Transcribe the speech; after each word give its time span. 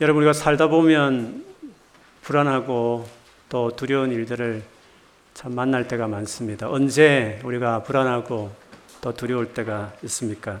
여러분 0.00 0.22
우리가 0.22 0.32
살다 0.32 0.68
보면 0.68 1.44
불안하고 2.22 3.06
또 3.48 3.76
두려운 3.76 4.10
일들을 4.10 4.62
참 5.34 5.54
만날 5.54 5.86
때가 5.86 6.08
많습니다. 6.08 6.68
언제 6.68 7.40
우리가 7.44 7.82
불안하고 7.82 8.50
또 9.00 9.14
두려울 9.14 9.52
때가 9.52 9.92
있습니까? 10.04 10.60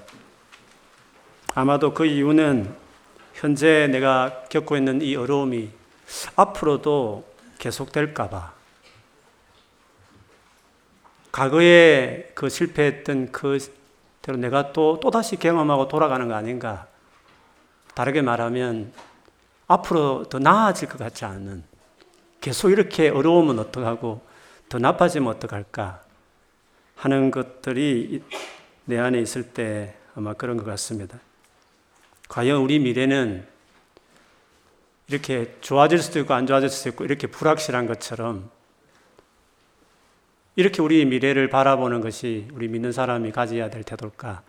아마도 1.54 1.92
그 1.92 2.04
이유는 2.04 2.72
현재 3.34 3.88
내가 3.90 4.44
겪고 4.48 4.76
있는 4.76 5.00
이 5.00 5.16
어려움이 5.16 5.70
앞으로도 6.36 7.24
계속될까봐. 7.58 8.52
과거에 11.32 12.30
그 12.34 12.48
실패했던 12.48 13.32
그대로 13.32 14.36
내가 14.36 14.72
또, 14.72 15.00
또다시 15.00 15.36
경험하고 15.36 15.88
돌아가는 15.88 16.28
거 16.28 16.34
아닌가. 16.34 16.86
다르게 17.94 18.20
말하면 18.22 18.92
앞으로 19.66 20.24
더 20.28 20.38
나아질 20.38 20.88
것 20.88 20.98
같지 20.98 21.24
않은 21.24 21.62
계속 22.40 22.70
이렇게 22.70 23.08
어려우면 23.08 23.58
어떡하고 23.58 24.20
더 24.68 24.78
나빠지면 24.78 25.28
어떡할까 25.34 26.02
하는 26.96 27.30
것들이 27.30 28.22
내 28.84 28.98
안에 28.98 29.20
있을 29.20 29.44
때 29.44 29.94
아마 30.14 30.34
그런 30.34 30.56
것 30.56 30.64
같습니다. 30.64 31.18
과연 32.28 32.60
우리 32.60 32.78
미래는 32.78 33.46
이렇게 35.08 35.56
좋아질 35.60 35.98
수도 35.98 36.20
있고 36.20 36.34
안 36.34 36.46
좋아질 36.46 36.68
수도 36.68 36.88
있고 36.90 37.04
이렇게 37.04 37.26
불확실한 37.26 37.86
것처럼 37.86 38.50
이렇게 40.56 40.82
우리 40.82 41.04
미래를 41.04 41.48
바라보는 41.48 42.00
것이 42.00 42.48
우리 42.52 42.68
믿는 42.68 42.92
사람이 42.92 43.32
가져야 43.32 43.70
될 43.70 43.84
태도일까? 43.84 44.42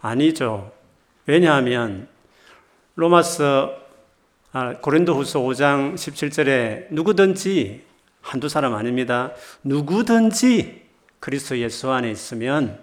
아니죠. 0.00 0.72
왜냐하면 1.26 2.08
로마서 2.94 3.72
아, 3.72 3.85
고린도후서 4.80 5.40
5장 5.40 5.94
17절에 5.94 6.86
누구든지 6.90 7.84
한두 8.22 8.48
사람 8.48 8.74
아닙니다. 8.74 9.32
누구든지 9.62 10.86
그리스도 11.20 11.58
예수 11.58 11.90
안에 11.90 12.10
있으면 12.10 12.80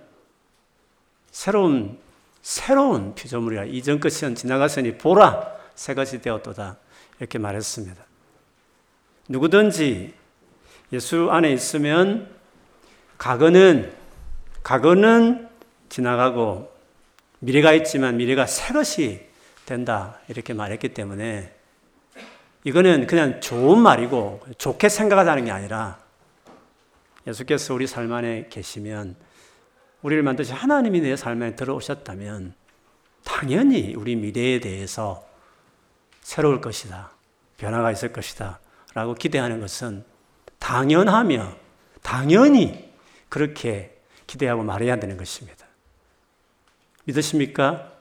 새로운 1.32 1.98
새로운 2.44 3.16
피조물이라 3.16 3.66
이전 3.66 4.00
것은 4.00 4.36
지나갔으니 4.36 4.98
보라 4.98 5.52
새 5.74 5.94
것이 5.96 6.22
되었도다 6.22 6.78
이렇게 7.20 7.40
말했습니다. 7.40 8.06
누구든지 9.30 10.14
예수 10.92 11.30
안에 11.32 11.52
있으면 11.54 12.30
과거는 13.18 13.94
과거는 14.62 15.50
지나가고 15.90 16.72
미래가 17.40 17.74
있지만 17.74 18.18
미래가 18.18 18.46
새 18.46 18.74
것이 18.74 19.26
된다 19.66 20.20
이렇게 20.28 20.54
말했기 20.54 20.90
때문에 20.90 21.63
이거는 22.64 23.08
그냥 23.08 23.42
좋은 23.42 23.80
말이고 23.80 24.46
좋게 24.58 24.90
생각하자는 24.90 25.46
게 25.46 25.52
아니라 25.52 26.00
예수께서 27.28 27.74
우리 27.74 27.88
삶 27.88 28.12
안에 28.12 28.48
계시면 28.50 29.16
우리를 30.02 30.22
만드신 30.24 30.56
하나님이 30.56 31.02
내 31.02 31.16
삶에 31.16 31.56
들어오셨다면 31.56 32.54
당연히 33.24 33.96
우리 33.96 34.16
미래에 34.16 34.60
대해서 34.60 35.26
새로울 36.22 36.62
것이다. 36.62 37.12
변화가 37.58 37.92
있을 37.92 38.12
것이다. 38.12 38.60
라고 38.94 39.16
기대하는 39.16 39.60
것은 39.60 40.04
당연하며 40.60 41.56
당연히 42.02 42.94
그렇게 43.30 43.98
기대하고 44.28 44.64
말해야 44.64 44.98
되는 44.98 45.18
것입니다. 45.18 45.66
믿으십니까? 47.06 47.92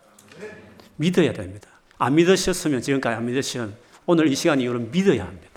믿어야 0.97 1.33
됩니다. 1.33 1.69
안 1.99 2.15
믿으셨으면 2.17 2.83
지금까지 2.83 3.17
안 3.17 3.27
믿으시면 3.27 3.77
오늘 4.07 4.29
이 4.29 4.35
시간 4.35 4.61
이후로 4.61 4.79
믿어야 4.81 5.25
합니다. 5.25 5.49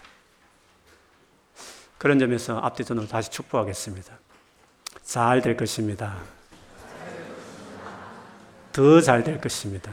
그런 1.97 2.19
점에서 2.19 2.59
앞뒤 2.59 2.83
전으로 2.85 3.07
다시 3.07 3.31
축복하겠습니다. 3.31 4.19
잘 5.03 5.41
될 5.41 5.57
것입니다. 5.57 6.17
더 8.72 9.01
잘 9.01 9.23
될 9.23 9.39
것입니다. 9.39 9.91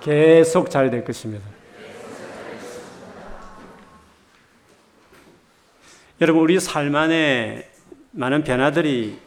계속 0.00 0.70
잘 0.70 0.90
될 0.90 1.04
것입니다. 1.04 1.46
여러분, 6.20 6.42
우리 6.42 6.60
삶 6.60 6.94
안에 6.94 7.70
많은 8.12 8.44
변화들이 8.44 9.18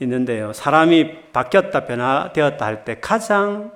있는데요. 0.00 0.52
사람이 0.52 1.32
바뀌었다, 1.32 1.84
변화되었다 1.86 2.64
할 2.64 2.84
때 2.84 2.98
가장 3.00 3.72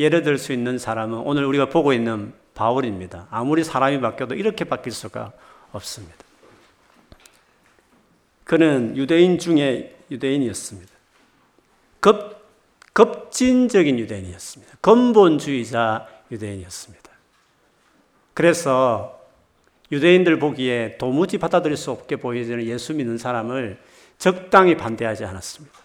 예를 0.00 0.22
들 0.22 0.38
수 0.38 0.54
있는 0.54 0.78
사람은 0.78 1.18
오늘 1.18 1.44
우리가 1.44 1.68
보고 1.68 1.92
있는 1.92 2.32
바울입니다. 2.54 3.28
아무리 3.30 3.62
사람이 3.62 4.00
바뀌어도 4.00 4.34
이렇게 4.34 4.64
바뀔 4.64 4.92
수가 4.92 5.32
없습니다. 5.72 6.16
그는 8.44 8.96
유대인 8.96 9.38
중에 9.38 9.94
유대인이었습니다. 10.10 10.90
급, 12.00 12.40
급진적인 12.94 13.98
유대인이었습니다. 13.98 14.78
근본주의자 14.80 16.08
유대인이었습니다. 16.32 17.10
그래서 18.32 19.20
유대인들 19.92 20.38
보기에 20.38 20.96
도무지 20.96 21.36
받아들일 21.36 21.76
수 21.76 21.90
없게 21.90 22.16
보이는 22.16 22.64
예수 22.64 22.94
믿는 22.94 23.18
사람을 23.18 23.78
적당히 24.16 24.76
반대하지 24.76 25.26
않았습니다. 25.26 25.78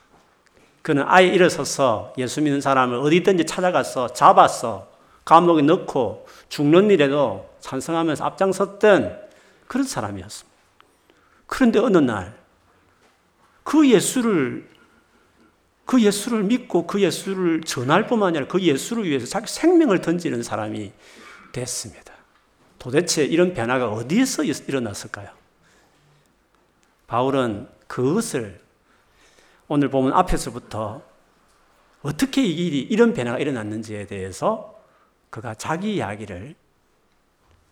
그는 0.86 1.04
아예 1.08 1.26
일어서서 1.28 2.14
예수 2.20 2.42
믿는 2.42 2.62
사람을 2.62 2.98
어디든지 3.00 3.46
찾아가서 3.46 4.14
잡아서 4.14 4.88
감옥에 5.26 5.64
넣고 5.64 6.28
죽는 6.50 6.92
일에도 6.92 7.50
찬성하면서 7.60 8.24
앞장섰던 8.24 9.20
그런 9.66 9.88
사람이었습니다. 9.88 10.56
그런데 11.48 11.80
어느 11.80 11.98
날 11.98 12.46
그 13.66 13.90
예수를 13.90 14.70
그 15.86 16.02
예수를 16.02 16.44
믿고 16.44 16.88
그 16.88 17.02
예수를 17.02 17.62
전할 17.62 18.08
뿐만 18.08 18.30
아니라 18.30 18.48
그 18.48 18.62
예수를 18.62 19.06
위해서 19.06 19.26
자기 19.26 19.48
생명을 19.48 20.02
던지는 20.02 20.44
사람이 20.44 20.94
됐습니다. 21.52 22.14
도대체 22.80 23.26
이런 23.26 23.54
변화가 23.54 23.90
어디에서 23.90 24.44
일어났을까요? 24.44 25.30
바울은 27.08 27.68
그것을 27.88 28.62
오늘 29.68 29.90
보면 29.90 30.14
앞에서부터 30.14 31.02
어떻게 32.02 32.44
이 32.44 32.68
일이 32.68 32.80
이런 32.82 33.14
변화가 33.14 33.40
일어났는지에 33.40 34.06
대해서 34.06 34.80
그가 35.32 35.56
자기 35.56 35.96
이야기를 35.96 36.56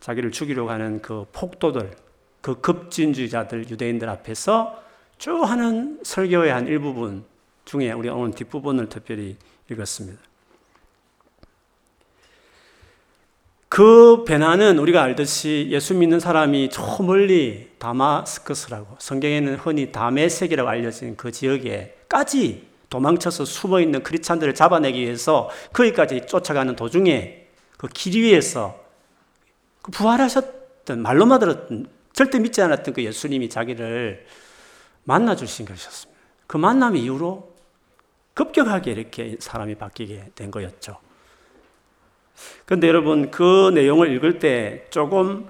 자기를 0.00 0.32
죽이려고 0.32 0.70
하는 0.70 1.00
그 1.00 1.24
폭도들, 1.32 1.96
그 2.42 2.60
급진주의자들, 2.60 3.70
유대인들 3.70 4.08
앞에서 4.08 4.82
쭉 5.18 5.42
하는 5.44 6.00
설교의 6.02 6.52
한 6.52 6.66
일부분 6.66 7.24
중에 7.64 7.92
우리 7.92 8.08
오늘 8.08 8.34
뒷부분을 8.34 8.88
특별히 8.88 9.36
읽었습니다. 9.70 10.20
그 13.68 14.24
변화는 14.24 14.78
우리가 14.78 15.02
알듯이 15.02 15.68
예수 15.70 15.94
믿는 15.94 16.20
사람이 16.20 16.68
저 16.70 17.02
멀리 17.02 17.70
다마스커스라고 17.78 18.96
성경에는 18.98 19.56
흔히 19.56 19.90
다메섹이라고 19.90 20.68
알려진 20.68 21.16
그 21.16 21.32
지역에까지 21.32 22.68
도망쳐서 22.88 23.44
숨어 23.44 23.80
있는 23.80 24.02
크리스찬들을 24.04 24.54
잡아내기 24.54 25.00
위해서 25.00 25.50
거기까지 25.72 26.26
쫓아가는 26.26 26.76
도중에 26.76 27.44
그 27.76 27.88
길 27.88 28.22
위에서 28.22 28.80
그 29.82 29.90
부활하셨던 29.90 31.02
말로만 31.02 31.40
들었던 31.40 31.86
절대 32.12 32.38
믿지 32.38 32.62
않았던 32.62 32.94
그 32.94 33.04
예수님이 33.04 33.48
자기를 33.50 34.24
만나 35.02 35.36
주신 35.36 35.66
것이었습니다. 35.66 36.20
그 36.46 36.56
만남 36.56 36.96
이후로 36.96 37.52
급격하게 38.34 38.92
이렇게 38.92 39.36
사람이 39.38 39.74
바뀌게 39.74 40.30
된 40.34 40.50
거였죠. 40.50 40.96
그런데 42.64 42.88
여러분 42.88 43.30
그 43.30 43.70
내용을 43.74 44.12
읽을 44.12 44.38
때 44.38 44.86
조금 44.90 45.48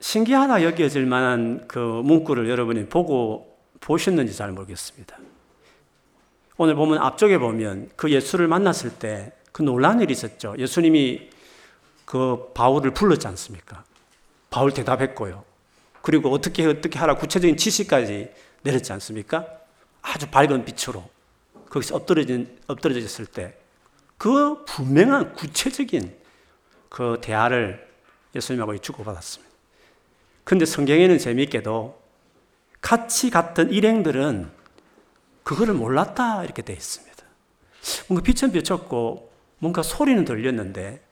신기하다 0.00 0.62
여겨질 0.62 1.06
만한 1.06 1.66
그 1.68 1.78
문구를 1.78 2.48
여러분이 2.48 2.86
보고 2.86 3.58
보셨는지 3.80 4.34
잘 4.34 4.52
모르겠습니다. 4.52 5.18
오늘 6.56 6.74
보면 6.74 6.98
앞쪽에 6.98 7.38
보면 7.38 7.90
그 7.96 8.10
예수를 8.10 8.48
만났을 8.48 8.90
때 8.90 9.38
그 9.58 9.62
놀란 9.62 10.00
일이 10.00 10.12
있었죠. 10.12 10.54
예수님이 10.56 11.30
그 12.04 12.52
바울을 12.54 12.92
불렀지 12.92 13.26
않습니까? 13.26 13.82
바울 14.50 14.72
대답했고요. 14.72 15.44
그리고 16.00 16.30
어떻게 16.30 16.64
어떻게 16.64 16.96
하라 16.96 17.16
구체적인 17.16 17.56
지시까지 17.56 18.30
내렸지 18.62 18.92
않습니까? 18.92 19.44
아주 20.00 20.28
밝은 20.30 20.64
빛으로 20.64 21.02
거기서 21.70 21.96
엎드러진 21.96 22.56
엎드러졌을 22.68 23.26
때 23.26 23.58
그 24.18 24.64
분명한 24.64 25.34
구체적인 25.34 26.14
그 26.88 27.18
대화를 27.22 27.88
예수님하고 28.34 28.76
주고받았습니다. 28.78 29.48
근데 30.44 30.64
성경에는 30.64 31.18
재미있게도 31.18 32.00
같이 32.80 33.30
갔던 33.30 33.70
일행들은 33.70 34.50
그거를 35.44 35.74
몰랐다 35.74 36.44
이렇게 36.44 36.62
되어 36.62 36.74
있습니다. 36.74 37.16
뭔가 38.08 38.24
빛은 38.24 38.52
비쳤고 38.52 39.32
뭔가 39.58 39.82
소리는 39.82 40.24
들렸는데 40.24 41.02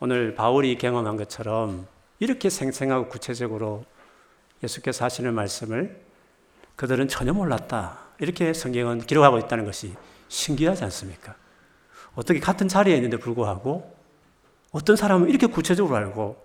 오늘 0.00 0.34
바울이 0.34 0.76
경험한 0.78 1.16
것처럼 1.16 1.86
이렇게 2.18 2.50
생생하고 2.50 3.08
구체적으로 3.08 3.84
예수께서 4.62 5.04
하시는 5.04 5.32
말씀을 5.34 6.00
그들은 6.76 7.08
전혀 7.08 7.32
몰랐다. 7.32 7.98
이렇게 8.20 8.52
성경은 8.52 9.00
기록하고 9.00 9.38
있다는 9.38 9.64
것이 9.64 9.94
신기하지 10.28 10.84
않습니까? 10.84 11.34
어떻게 12.18 12.40
같은 12.40 12.66
자리에 12.66 12.96
있는데 12.96 13.16
불구하고 13.16 13.96
어떤 14.72 14.96
사람은 14.96 15.28
이렇게 15.28 15.46
구체적으로 15.46 15.94
알고 15.94 16.44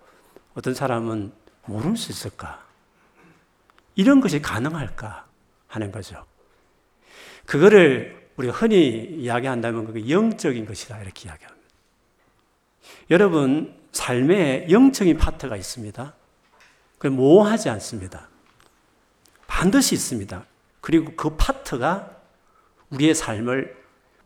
어떤 0.53 0.75
사람은 0.75 1.33
모를 1.65 1.97
수 1.97 2.11
있을까? 2.11 2.63
이런 3.95 4.21
것이 4.21 4.39
가능할까 4.39 5.25
하는 5.65 5.91
거죠. 5.91 6.23
그거를 7.47 8.29
우리가 8.37 8.53
흔히 8.53 9.03
이야기한다면 9.17 9.87
그게 9.87 10.07
영적인 10.11 10.67
것이다 10.67 11.01
이렇게 11.01 11.27
이야기합니다. 11.27 11.67
여러분 13.09 13.75
삶에 13.93 14.67
영적인 14.69 15.17
파트가 15.17 15.57
있습니다. 15.57 16.13
그 16.99 17.07
모호하지 17.07 17.69
않습니다. 17.69 18.29
반드시 19.47 19.95
있습니다. 19.95 20.45
그리고 20.81 21.15
그 21.15 21.35
파트가 21.35 22.15
우리의 22.91 23.15
삶을 23.15 23.82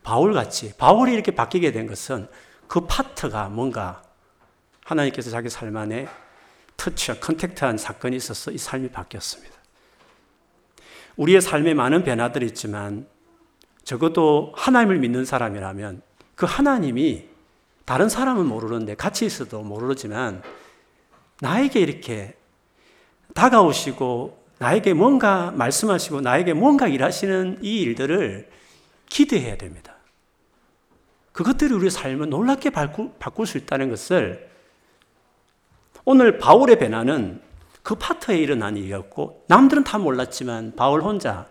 바울같이 0.07 0.71
바울이 0.77 1.11
이렇게 1.11 1.31
바뀌게 1.31 1.73
된 1.73 1.85
것은 1.85 2.29
그 2.69 2.85
파트가 2.87 3.49
뭔가 3.49 4.01
하나님께서 4.85 5.29
자기 5.29 5.49
삶 5.49 5.75
안에 5.75 6.07
터치와 6.77 7.17
컨택트한 7.19 7.77
사건이 7.77 8.15
있어서 8.15 8.51
이 8.51 8.57
삶이 8.57 8.87
바뀌었습니다. 8.91 9.53
우리의 11.17 11.41
삶에 11.41 11.73
많은 11.73 12.05
변화들이 12.05 12.45
있지만 12.45 13.05
적어도 13.83 14.53
하나님을 14.55 14.97
믿는 14.99 15.25
사람이라면 15.25 16.01
그 16.35 16.45
하나님이 16.45 17.27
다른 17.83 18.07
사람은 18.07 18.45
모르는데 18.45 18.95
같이 18.95 19.25
있어도 19.25 19.61
모르지만 19.61 20.41
나에게 21.41 21.81
이렇게 21.81 22.37
다가오시고 23.33 24.41
나에게 24.59 24.93
뭔가 24.93 25.51
말씀하시고 25.51 26.21
나에게 26.21 26.53
뭔가 26.53 26.87
일하시는 26.87 27.59
이 27.61 27.81
일들을 27.81 28.49
기대해야 29.09 29.57
됩니다. 29.57 29.96
그것들이 31.37 31.71
우리의 31.71 31.91
삶을 31.91 32.31
놀랍게 32.31 32.71
바꿀, 32.71 33.11
바꿀 33.19 33.45
수 33.45 33.59
있다는 33.59 33.91
것을 33.91 34.49
오늘 36.03 36.39
바울의 36.39 36.79
변화는 36.79 37.43
그 37.83 37.93
파트에 37.93 38.39
일어난 38.39 38.75
일이었고 38.75 39.45
남들은 39.47 39.83
다 39.83 39.99
몰랐지만 39.99 40.75
바울 40.75 41.03
혼자 41.03 41.47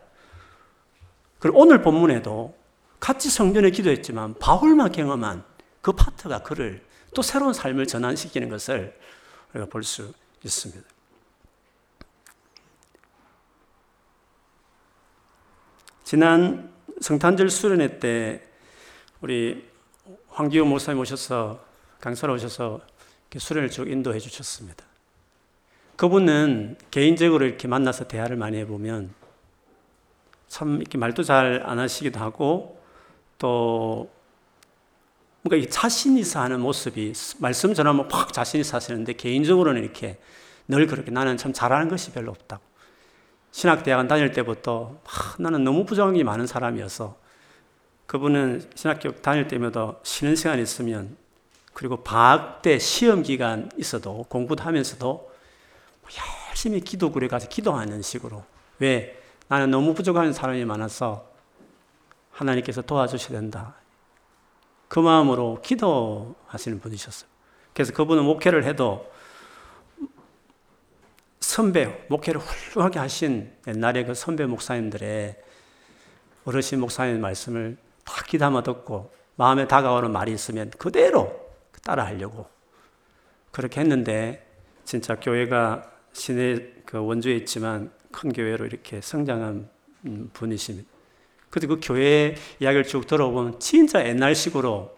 그리고 1.38 1.60
오늘 1.60 1.82
본문에도 1.82 2.52
같이 2.98 3.30
성전에 3.30 3.70
기도했지만 3.70 4.34
바울만 4.40 4.90
경험한 4.90 5.44
그 5.82 5.92
파트가 5.92 6.42
그를 6.42 6.84
또 7.14 7.22
새로운 7.22 7.52
삶을 7.52 7.86
전환시키는 7.86 8.48
것을 8.48 8.98
우리가 9.54 9.70
볼 9.70 9.84
수 9.84 10.12
있습니다. 10.42 10.82
지난 16.02 16.74
성탄절 17.00 17.50
수련회 17.50 18.00
때 18.00 18.42
우리 19.20 19.75
황기호 20.36 20.66
목사님 20.66 21.00
오셔서 21.00 21.64
강사로 21.98 22.34
오셔서 22.34 22.82
수련을 23.38 23.70
쭉 23.70 23.88
인도해 23.90 24.18
주셨습니다. 24.18 24.84
그분은 25.96 26.76
개인적으로 26.90 27.46
이렇게 27.46 27.66
만나서 27.66 28.06
대화를 28.06 28.36
많이 28.36 28.58
해보면 28.58 29.14
참 30.46 30.76
이렇게 30.76 30.98
말도 30.98 31.22
잘 31.22 31.62
안 31.64 31.78
하시기도 31.78 32.20
하고 32.20 32.78
또 33.38 34.10
뭔가 35.40 35.66
자신 35.70 36.18
있어 36.18 36.40
하는 36.40 36.60
모습이 36.60 37.14
말씀 37.38 37.72
전하면 37.72 38.06
팍 38.08 38.34
자신 38.34 38.60
있어 38.60 38.76
하시는데 38.76 39.14
개인적으로는 39.14 39.82
이렇게 39.82 40.18
늘 40.68 40.86
그렇게 40.86 41.10
나는 41.10 41.38
참 41.38 41.54
잘하는 41.54 41.88
것이 41.88 42.12
별로 42.12 42.30
없다고. 42.32 42.62
신학대학원 43.52 44.06
다닐 44.06 44.32
때부터 44.32 45.00
아, 45.04 45.34
나는 45.38 45.64
너무 45.64 45.86
부정이 45.86 46.24
많은 46.24 46.46
사람이어서 46.46 47.16
그분은 48.06 48.70
신학교 48.74 49.12
다닐 49.20 49.48
때마다 49.48 49.96
쉬는 50.02 50.36
시간 50.36 50.58
있으면 50.58 51.16
그리고 51.72 52.02
방학 52.02 52.62
때 52.62 52.78
시험 52.78 53.22
기간 53.22 53.70
있어도 53.76 54.24
공부도 54.28 54.62
하면서도 54.62 55.32
열심히 56.50 56.80
기도굴에 56.80 57.28
가서 57.28 57.48
기도하는 57.48 58.00
식으로 58.02 58.44
왜 58.78 59.20
나는 59.48 59.70
너무 59.70 59.94
부족한 59.94 60.32
사람이 60.32 60.64
많아서 60.64 61.28
하나님께서 62.30 62.82
도와주셔야 62.82 63.38
된다. 63.40 63.74
그 64.88 64.98
마음으로 64.98 65.60
기도하시는 65.62 66.80
분이셨어요. 66.80 67.28
그래서 67.74 67.92
그분은 67.92 68.24
목회를 68.24 68.64
해도 68.64 69.12
선배, 71.40 72.06
목회를 72.08 72.40
훌륭하게 72.40 72.98
하신 72.98 73.52
옛날에 73.66 74.04
그 74.04 74.14
선배 74.14 74.46
목사님들의 74.46 75.36
어르신 76.44 76.80
목사님 76.80 77.20
말씀을 77.20 77.76
다 78.06 78.22
귀담아 78.26 78.62
듣고 78.62 79.12
마음에 79.34 79.68
다가오는 79.68 80.10
말이 80.10 80.32
있으면 80.32 80.70
그대로 80.78 81.38
따라 81.82 82.06
하려고 82.06 82.48
그렇게 83.50 83.80
했는데 83.80 84.46
진짜 84.84 85.16
교회가 85.16 85.90
시내 86.12 86.72
그 86.86 87.04
원주에 87.04 87.34
있지만 87.36 87.90
큰 88.10 88.32
교회로 88.32 88.64
이렇게 88.64 89.00
성장한 89.02 89.68
분이십니다. 90.32 90.88
그래서 91.50 91.68
그 91.68 91.80
교회 91.82 92.34
이야기를 92.60 92.84
쭉 92.84 93.06
들어보면 93.06 93.60
진짜 93.60 94.06
옛날식으로 94.06 94.96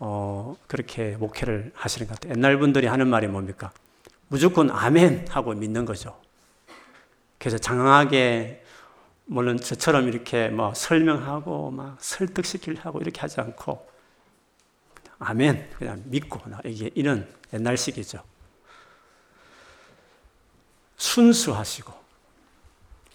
어, 0.00 0.56
그렇게 0.66 1.16
목회를 1.16 1.72
하시는 1.74 2.06
것 2.06 2.14
같아요. 2.14 2.34
옛날 2.36 2.58
분들이 2.58 2.86
하는 2.86 3.08
말이 3.08 3.26
뭡니까? 3.26 3.72
무조건 4.28 4.70
아멘 4.70 5.26
하고 5.28 5.54
믿는 5.54 5.84
거죠. 5.84 6.18
그래서 7.38 7.58
장황하게 7.58 8.64
물론 9.30 9.58
저처럼 9.58 10.08
이렇게 10.08 10.48
뭐 10.48 10.72
설명하고 10.72 11.70
막 11.70 11.98
설득시키려 12.00 12.80
하고 12.80 12.98
이렇게 13.00 13.20
하지 13.20 13.40
않고 13.40 13.86
아멘 15.18 15.70
그냥 15.76 16.02
믿고 16.06 16.40
이게 16.64 16.90
이런 16.94 17.28
옛날식이죠. 17.52 18.22
순수하시고 20.96 21.92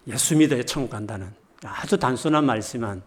예수 0.08 0.38
믿어야 0.38 0.64
천국 0.64 0.92
간다는 0.92 1.34
아주 1.64 1.98
단순한 1.98 2.46
말이지만 2.46 3.02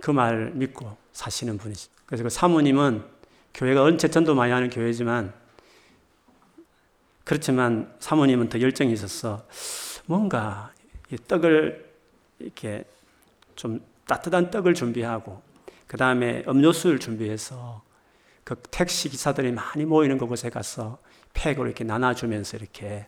그 0.00 0.10
말 0.12 0.52
믿고 0.54 0.96
사시는 1.12 1.58
분이죠. 1.58 1.90
그래서 2.06 2.22
그 2.22 2.30
사모님은 2.30 3.04
교회가 3.54 3.82
언제 3.82 4.08
전도 4.08 4.34
많이 4.34 4.52
하는 4.52 4.70
교회지만 4.70 5.34
그렇지만 7.24 7.94
사모님은 7.98 8.48
더 8.48 8.60
열정이 8.60 8.92
있어서 8.92 9.46
뭔가 10.06 10.72
떡을 11.28 11.85
이렇게 12.38 12.84
좀 13.54 13.80
따뜻한 14.06 14.50
떡을 14.50 14.74
준비하고 14.74 15.42
그 15.86 15.96
다음에 15.96 16.44
음료수를 16.48 16.98
준비해서 16.98 17.82
그 18.44 18.54
택시 18.70 19.08
기사들이 19.08 19.52
많이 19.52 19.84
모이는 19.84 20.18
그곳에 20.18 20.50
가서 20.50 20.98
팩으로 21.32 21.66
이렇게 21.66 21.84
나눠주면서 21.84 22.56
이렇게 22.56 23.06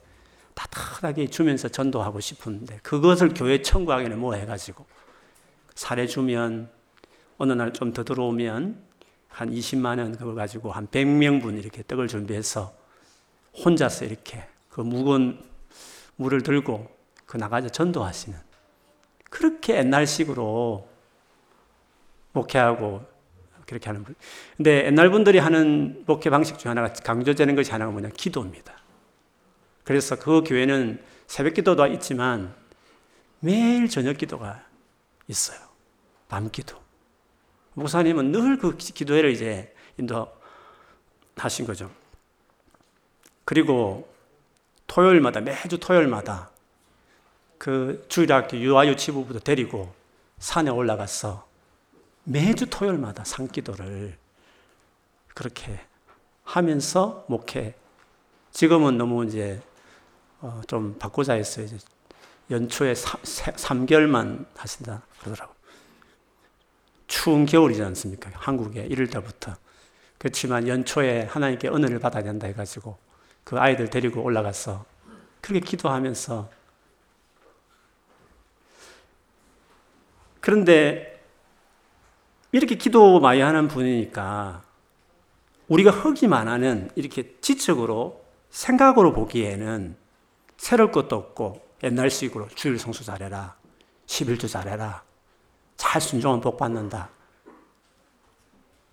따뜻하게 0.54 1.28
주면서 1.28 1.68
전도하고 1.68 2.18
싶은데 2.20 2.78
그것을 2.82 3.32
교회 3.34 3.62
청구하기는 3.62 4.18
뭐 4.18 4.34
해가지고 4.34 4.84
사례 5.74 6.06
주면 6.06 6.70
어느 7.38 7.52
날 7.52 7.72
좀 7.72 7.92
더 7.92 8.02
들어오면 8.02 8.82
한 9.28 9.50
20만 9.50 9.98
원 9.98 10.16
그걸 10.16 10.34
가지고 10.34 10.72
한 10.72 10.88
100명분 10.88 11.56
이렇게 11.56 11.84
떡을 11.86 12.08
준비해서 12.08 12.74
혼자서 13.64 14.04
이렇게 14.06 14.48
그 14.68 14.80
무거운 14.80 15.40
물을 16.16 16.42
들고 16.42 16.88
그 17.26 17.36
나가서 17.36 17.68
전도하시는 17.68 18.36
그렇게 19.28 19.76
옛날식으로 19.76 20.88
목회하고 22.32 23.04
그렇게 23.66 23.86
하는 23.86 24.02
분. 24.02 24.14
근데 24.56 24.86
옛날 24.86 25.10
분들이 25.10 25.38
하는 25.38 26.04
목회 26.06 26.30
방식 26.30 26.58
중 26.58 26.70
하나가 26.70 26.92
강조되는 26.92 27.54
것이 27.54 27.70
하나가 27.70 27.90
뭐냐? 27.90 28.08
기도입니다. 28.14 28.74
그래서 29.84 30.16
그 30.16 30.42
교회는 30.42 31.02
새벽 31.26 31.54
기도도 31.54 31.86
있지만 31.88 32.54
매일 33.40 33.88
저녁 33.88 34.16
기도가 34.16 34.64
있어요. 35.26 35.58
밤 36.28 36.50
기도. 36.50 36.78
목사님은 37.74 38.32
늘 38.32 38.58
그 38.58 38.76
기도회를 38.76 39.30
이제 39.30 39.74
인도하신 39.98 41.66
거죠. 41.66 41.90
그리고 43.44 44.12
토요일마다, 44.86 45.40
매주 45.40 45.78
토요일마다 45.78 46.50
그 47.58 48.04
주일학교 48.08 48.56
유아유 48.56 48.96
치부부터 48.96 49.40
데리고 49.40 49.92
산에 50.38 50.70
올라가서 50.70 51.46
매주 52.24 52.66
토요일마다 52.70 53.24
산기도를 53.24 54.16
그렇게 55.34 55.80
하면서 56.44 57.24
목회. 57.28 57.74
지금은 58.52 58.96
너무 58.98 59.24
이제 59.24 59.60
어 60.40 60.62
좀 60.68 60.96
바꾸자 60.98 61.34
했어요. 61.34 61.66
이제 61.66 61.78
연초에 62.50 62.94
3, 62.94 63.22
3개월만 63.22 64.46
하신다 64.56 65.02
그러더라고. 65.20 65.52
추운 67.08 67.44
겨울이지 67.46 67.82
않습니까? 67.82 68.30
한국에 68.34 68.88
1월달부터. 68.88 69.56
그렇지만 70.18 70.68
연초에 70.68 71.22
하나님께 71.24 71.68
은혜를 71.68 71.98
받아야 71.98 72.22
된다 72.22 72.46
해가지고 72.46 72.98
그 73.44 73.58
아이들 73.58 73.88
데리고 73.90 74.22
올라가서 74.22 74.84
그렇게 75.40 75.64
기도하면서 75.64 76.50
그런데 80.40 81.20
이렇게 82.52 82.76
기도 82.76 83.20
많이 83.20 83.40
하는 83.40 83.68
분이니까 83.68 84.62
우리가 85.68 85.90
흙이만 85.90 86.48
하는 86.48 86.90
이렇게 86.94 87.36
지적으로 87.40 88.24
생각으로 88.50 89.12
보기에는 89.12 89.96
새로울 90.56 90.90
것도 90.90 91.14
없고 91.14 91.68
옛날식으로 91.82 92.48
주일 92.54 92.78
성수 92.78 93.04
잘해라. 93.04 93.56
11조 94.06 94.48
잘해라. 94.48 95.02
잘 95.76 96.00
순종은 96.00 96.40
복 96.40 96.56
받는다. 96.56 97.10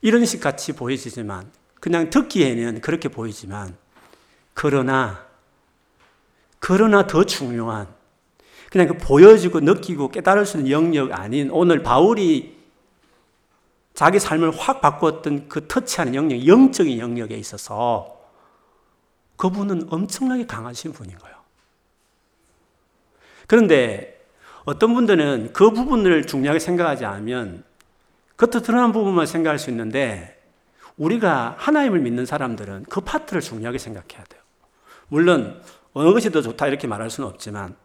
이런 0.02 0.25
식 0.25 0.42
같이 0.42 0.74
보이지만 0.74 1.52
그냥 1.80 2.10
듣기에는 2.10 2.82
그렇게 2.82 3.10
보이지만 3.10 3.75
그러나 4.54 5.25
그러나 6.60 7.08
더 7.08 7.24
중요한 7.24 7.95
그냥 8.72 8.88
그 8.88 8.98
보여지고 8.98 9.60
느끼고 9.62 10.10
깨달을 10.10 10.46
수 10.46 10.58
있는 10.58 10.72
영역 10.72 11.12
아닌 11.12 11.50
오늘 11.52 11.84
바울이 11.84 12.56
자기 13.94 14.20
삶을 14.20 14.52
확 14.52 14.82
바꾸었던 14.82 15.48
그 15.48 15.68
터치하는 15.68 16.16
영역, 16.16 16.46
영적인 16.46 17.00
영역에 17.00 17.36
있어서 17.38 18.20
그분은 19.38 19.88
엄청나게 19.90 20.46
강하신 20.46 20.92
분인 20.92 21.18
거예요. 21.18 21.36
그런데 23.48 24.26
어떤 24.66 24.94
분들은 24.94 25.54
그 25.54 25.72
부분을 25.72 26.26
중요하게 26.26 26.60
생각하지 26.60 27.06
않으면 27.06 27.64
겉으로 28.38 28.62
드러난 28.62 28.92
부분만 28.92 29.26
생각할 29.26 29.60
수 29.60 29.70
있는데 29.70 30.42
우리가 30.98 31.56
하나님을 31.58 32.00
믿는 32.00 32.26
사람들은 32.26 32.86
그 32.90 33.02
파트를 33.02 33.42
중요하게 33.42 33.78
생각해야 33.78 34.24
돼요. 34.26 34.42
물론 35.08 35.62
어느 35.94 36.12
것이 36.12 36.32
더 36.32 36.42
좋다 36.42 36.68
이렇게 36.68 36.88
말할 36.88 37.10
수는 37.10 37.30
없지만 37.30 37.76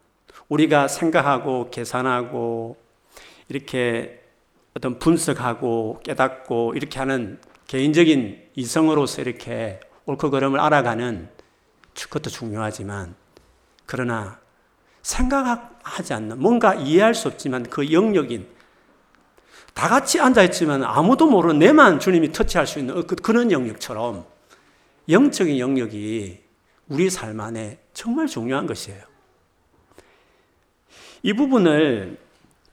우리가 0.50 0.88
생각하고 0.88 1.70
계산하고 1.70 2.76
이렇게 3.48 4.20
어떤 4.74 4.98
분석하고 4.98 6.00
깨닫고 6.04 6.74
이렇게 6.76 6.98
하는 6.98 7.40
개인적인 7.66 8.50
이성으로서 8.56 9.22
이렇게 9.22 9.80
옳고 10.06 10.30
그름을 10.30 10.60
알아가는 10.60 11.28
그것도 11.94 12.30
중요하지만 12.30 13.14
그러나 13.86 14.38
생각하지 15.02 16.12
않는 16.14 16.40
뭔가 16.40 16.74
이해할 16.74 17.14
수 17.14 17.28
없지만 17.28 17.64
그 17.64 17.92
영역인 17.92 18.46
다 19.72 19.88
같이 19.88 20.20
앉아 20.20 20.42
있지만 20.44 20.82
아무도 20.82 21.26
모르는 21.26 21.58
내만 21.58 22.00
주님이 22.00 22.32
터치할 22.32 22.66
수 22.66 22.80
있는 22.80 23.06
그, 23.06 23.14
그런 23.14 23.52
영역처럼 23.52 24.26
영적인 25.08 25.58
영역이 25.58 26.42
우리 26.88 27.08
삶 27.08 27.40
안에 27.40 27.78
정말 27.94 28.26
중요한 28.26 28.66
것이에요. 28.66 29.09
이 31.22 31.34
부분을 31.34 32.16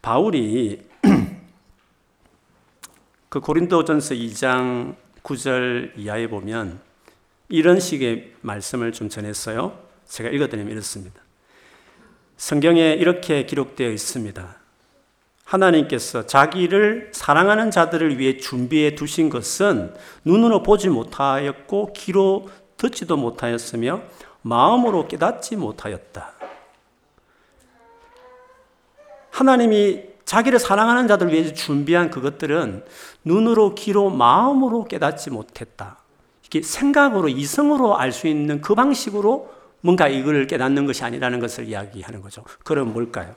바울이 0.02 0.82
그 3.30 3.42
고린도전서 3.42 4.16
2장 4.16 4.96
9절 5.22 5.98
이하에 5.98 6.28
보면 6.28 6.80
이런 7.50 7.80
식의 7.80 8.34
말씀을 8.42 8.94
좀 8.94 9.10
전했어요. 9.10 9.78
제가 10.06 10.30
읽어드리면 10.30 10.72
이렇습니다. 10.72 11.22
성경에 12.38 12.94
이렇게 12.94 13.46
기록되어 13.46 13.90
있습니다. 13.90 14.56
하나님께서 15.44 16.26
자기를 16.26 17.12
사랑하는 17.14 17.72
자들을 17.72 18.18
위해 18.18 18.38
준비해 18.38 18.96
두신 18.96 19.30
것은 19.30 19.94
눈으로 20.24 20.64
보지 20.64 20.90
못하였고 20.90 21.94
귀로 21.94 22.50
듣지도 22.78 23.18
못하였으며 23.18 24.04
마음으로 24.42 25.08
깨닫지 25.08 25.58
못하였다. 25.58 26.47
하나님이 29.38 30.02
자기를 30.26 30.58
사랑하는 30.58 31.08
자들 31.08 31.32
위해 31.32 31.54
준비한 31.54 32.10
그것들은 32.10 32.84
눈으로, 33.24 33.76
귀로, 33.76 34.10
마음으로 34.10 34.86
깨닫지 34.86 35.30
못했다. 35.30 36.00
이게 36.44 36.64
생각으로, 36.64 37.30
이성으로 37.30 37.98
알 38.00 38.12
수 38.12 38.28
있는 38.28 38.62
그 38.62 38.74
방식으로 38.74 39.54
뭔가 39.82 40.08
이걸 40.08 40.48
깨닫는 40.48 40.88
것이 40.88 41.04
아니라는 41.04 41.40
것을 41.40 41.68
이야기하는 41.68 42.22
거죠. 42.22 42.44
그럼 42.64 42.94
뭘까요? 42.94 43.36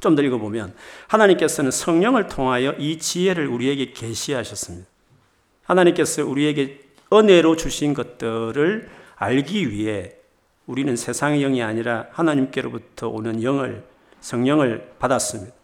좀 0.00 0.16
더 0.16 0.22
읽어보면 0.22 0.74
하나님께서는 1.08 1.70
성령을 1.70 2.28
통하여 2.28 2.72
이 2.78 2.98
지혜를 2.98 3.46
우리에게 3.46 3.92
계시하셨습니다. 3.92 4.88
하나님께서 5.64 6.24
우리에게 6.24 6.80
은혜로 7.12 7.56
주신 7.56 7.92
것들을 7.92 8.88
알기 9.16 9.70
위해 9.70 10.14
우리는 10.66 10.96
세상의 10.96 11.40
영이 11.40 11.62
아니라 11.62 12.06
하나님께로부터 12.12 13.08
오는 13.08 13.42
영을 13.42 13.84
성령을 14.20 14.94
받았습니다. 14.98 15.54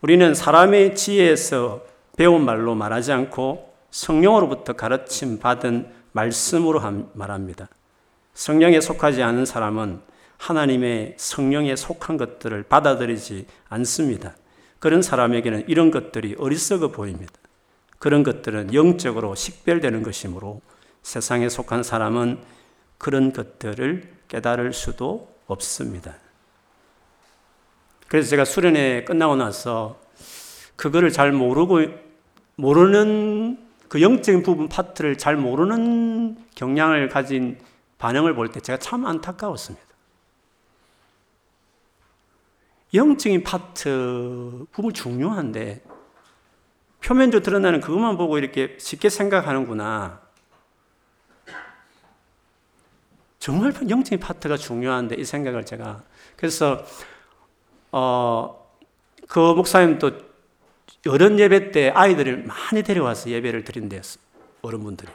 우리는 0.00 0.34
사람의 0.34 0.94
지혜에서 0.94 1.82
배운 2.16 2.44
말로 2.44 2.74
말하지 2.74 3.12
않고 3.12 3.74
성령으로부터 3.90 4.74
가르침 4.74 5.38
받은 5.38 5.88
말씀으로 6.12 6.80
말합니다. 7.14 7.68
성령에 8.34 8.80
속하지 8.80 9.22
않은 9.22 9.46
사람은 9.46 10.00
하나님의 10.36 11.14
성령에 11.16 11.76
속한 11.76 12.16
것들을 12.16 12.64
받아들이지 12.64 13.46
않습니다. 13.68 14.34
그런 14.78 15.00
사람에게는 15.00 15.64
이런 15.68 15.90
것들이 15.90 16.36
어리석어 16.38 16.88
보입니다. 16.88 17.32
그런 17.98 18.22
것들은 18.22 18.74
영적으로 18.74 19.34
식별되는 19.34 20.02
것이므로 20.02 20.60
세상에 21.02 21.48
속한 21.48 21.82
사람은 21.82 22.40
그런 22.98 23.32
것들을 23.32 24.12
깨달을 24.28 24.72
수도 24.72 25.34
없습니다. 25.46 26.14
그래서 28.08 28.28
제가 28.28 28.44
수련회 28.44 29.04
끝나고 29.04 29.36
나서 29.36 30.00
그거를 30.76 31.10
잘 31.10 31.32
모르고 31.32 31.80
모르는 32.56 33.58
그 33.88 34.02
영적인 34.02 34.42
부분 34.42 34.68
파트를 34.68 35.18
잘 35.18 35.36
모르는 35.36 36.36
경향을 36.54 37.08
가진 37.08 37.58
반응을 37.98 38.34
볼 38.34 38.48
때 38.48 38.60
제가 38.60 38.78
참 38.78 39.06
안타까웠습니다. 39.06 39.84
영적인 42.92 43.42
파트 43.42 44.66
부분 44.70 44.92
중요한데 44.92 45.82
표면적으로 47.04 47.42
드러나는 47.42 47.80
그것만 47.80 48.16
보고 48.16 48.38
이렇게 48.38 48.76
쉽게 48.78 49.08
생각하는구나. 49.08 50.20
정말 53.38 53.74
영적인 53.74 54.20
파트가 54.20 54.56
중요한데 54.56 55.16
이 55.16 55.24
생각을 55.24 55.66
제가 55.66 56.02
그래서 56.36 56.84
어, 57.96 58.72
그 59.28 59.38
목사님도 59.38 60.10
여름 61.06 61.38
예배 61.38 61.70
때 61.70 61.90
아이들을 61.90 62.42
많이 62.42 62.82
데려와서 62.82 63.30
예배를 63.30 63.62
드린대요. 63.62 64.00
어른분들이. 64.62 65.08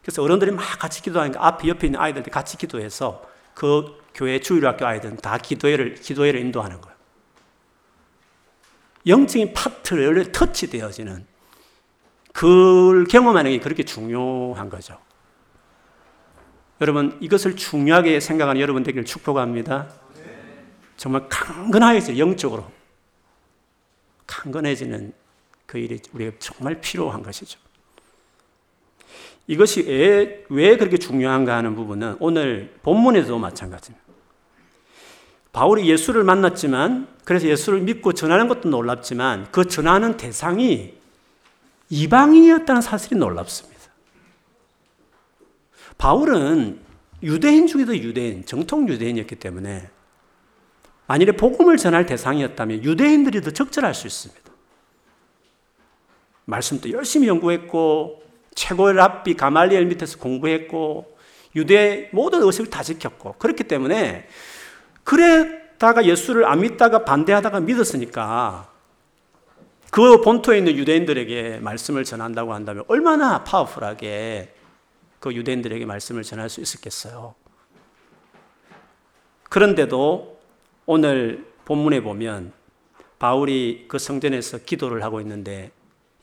그래서 0.00 0.22
어른들이 0.22 0.50
막 0.50 0.62
같이 0.78 1.02
기도하니까 1.02 1.46
앞에 1.46 1.68
옆에 1.68 1.88
있는 1.88 2.00
아이들도 2.00 2.30
같이 2.30 2.56
기도해서 2.56 3.22
그 3.52 3.98
교회 4.14 4.40
주일학교 4.40 4.86
아이들은 4.86 5.18
다 5.18 5.36
기도회를, 5.36 5.96
기도회를 5.96 6.40
인도하는 6.40 6.80
거예요. 6.80 6.96
영적인 9.06 9.52
파트를 9.52 10.32
터치되어지는 10.32 11.26
그걸 12.32 13.04
경험하는 13.04 13.50
게 13.50 13.60
그렇게 13.60 13.82
중요한 13.82 14.70
거죠. 14.70 14.98
여러분, 16.80 17.18
이것을 17.20 17.56
중요하게 17.56 18.20
생각하는 18.20 18.58
여러분 18.62 18.82
되기를 18.84 19.04
축복합니다. 19.04 20.05
정말 20.96 21.28
강건하게 21.28 22.18
영적으로 22.18 22.70
강건해지는 24.26 25.12
그 25.66 25.78
일이 25.78 26.00
우리가 26.12 26.32
정말 26.38 26.80
필요한 26.80 27.22
것이죠. 27.22 27.58
이것이 29.46 29.82
왜, 29.82 30.44
왜 30.48 30.76
그렇게 30.76 30.96
중요한가 30.96 31.56
하는 31.56 31.74
부분은 31.76 32.16
오늘 32.18 32.74
본문에도 32.82 33.38
마찬가지입니다. 33.38 34.04
바울이 35.52 35.88
예수를 35.88 36.24
만났지만 36.24 37.08
그래서 37.24 37.46
예수를 37.46 37.80
믿고 37.80 38.12
전하는 38.12 38.48
것도 38.48 38.68
놀랍지만 38.68 39.50
그 39.52 39.66
전하는 39.66 40.16
대상이 40.16 40.94
이방인이었다는 41.88 42.82
사실이 42.82 43.16
놀랍습니다. 43.16 43.76
바울은 45.96 46.80
유대인 47.22 47.66
중에도 47.66 47.96
유대인, 47.96 48.44
정통 48.44 48.88
유대인이었기 48.88 49.36
때문에 49.36 49.88
만일에 51.06 51.32
복음을 51.32 51.76
전할 51.76 52.06
대상이었다면 52.06 52.84
유대인들이 52.84 53.40
더 53.40 53.50
적절할 53.50 53.94
수 53.94 54.06
있습니다. 54.06 54.42
말씀도 56.46 56.90
열심히 56.90 57.28
연구했고 57.28 58.22
최고의 58.54 58.94
랍비 58.94 59.34
가말리엘 59.34 59.86
밑에서 59.86 60.18
공부했고 60.18 61.16
유대 61.54 62.08
모든 62.12 62.42
의식을 62.42 62.70
다 62.70 62.82
지켰고 62.82 63.34
그렇기 63.34 63.64
때문에 63.64 64.28
그랬다가 65.04 66.04
예수를 66.04 66.44
안 66.46 66.60
믿다가 66.60 67.04
반대하다가 67.04 67.60
믿었으니까 67.60 68.70
그 69.90 70.20
본토에 70.20 70.58
있는 70.58 70.76
유대인들에게 70.76 71.60
말씀을 71.60 72.04
전한다고 72.04 72.52
한다면 72.52 72.84
얼마나 72.88 73.44
파워풀하게 73.44 74.52
그 75.20 75.34
유대인들에게 75.34 75.86
말씀을 75.86 76.22
전할 76.22 76.50
수 76.50 76.60
있었겠어요. 76.60 77.34
그런데도 79.48 80.35
오늘 80.86 81.44
본문에 81.64 82.00
보면 82.00 82.52
바울이 83.18 83.86
그 83.88 83.98
성전에서 83.98 84.58
기도를 84.58 85.02
하고 85.02 85.20
있는데 85.20 85.72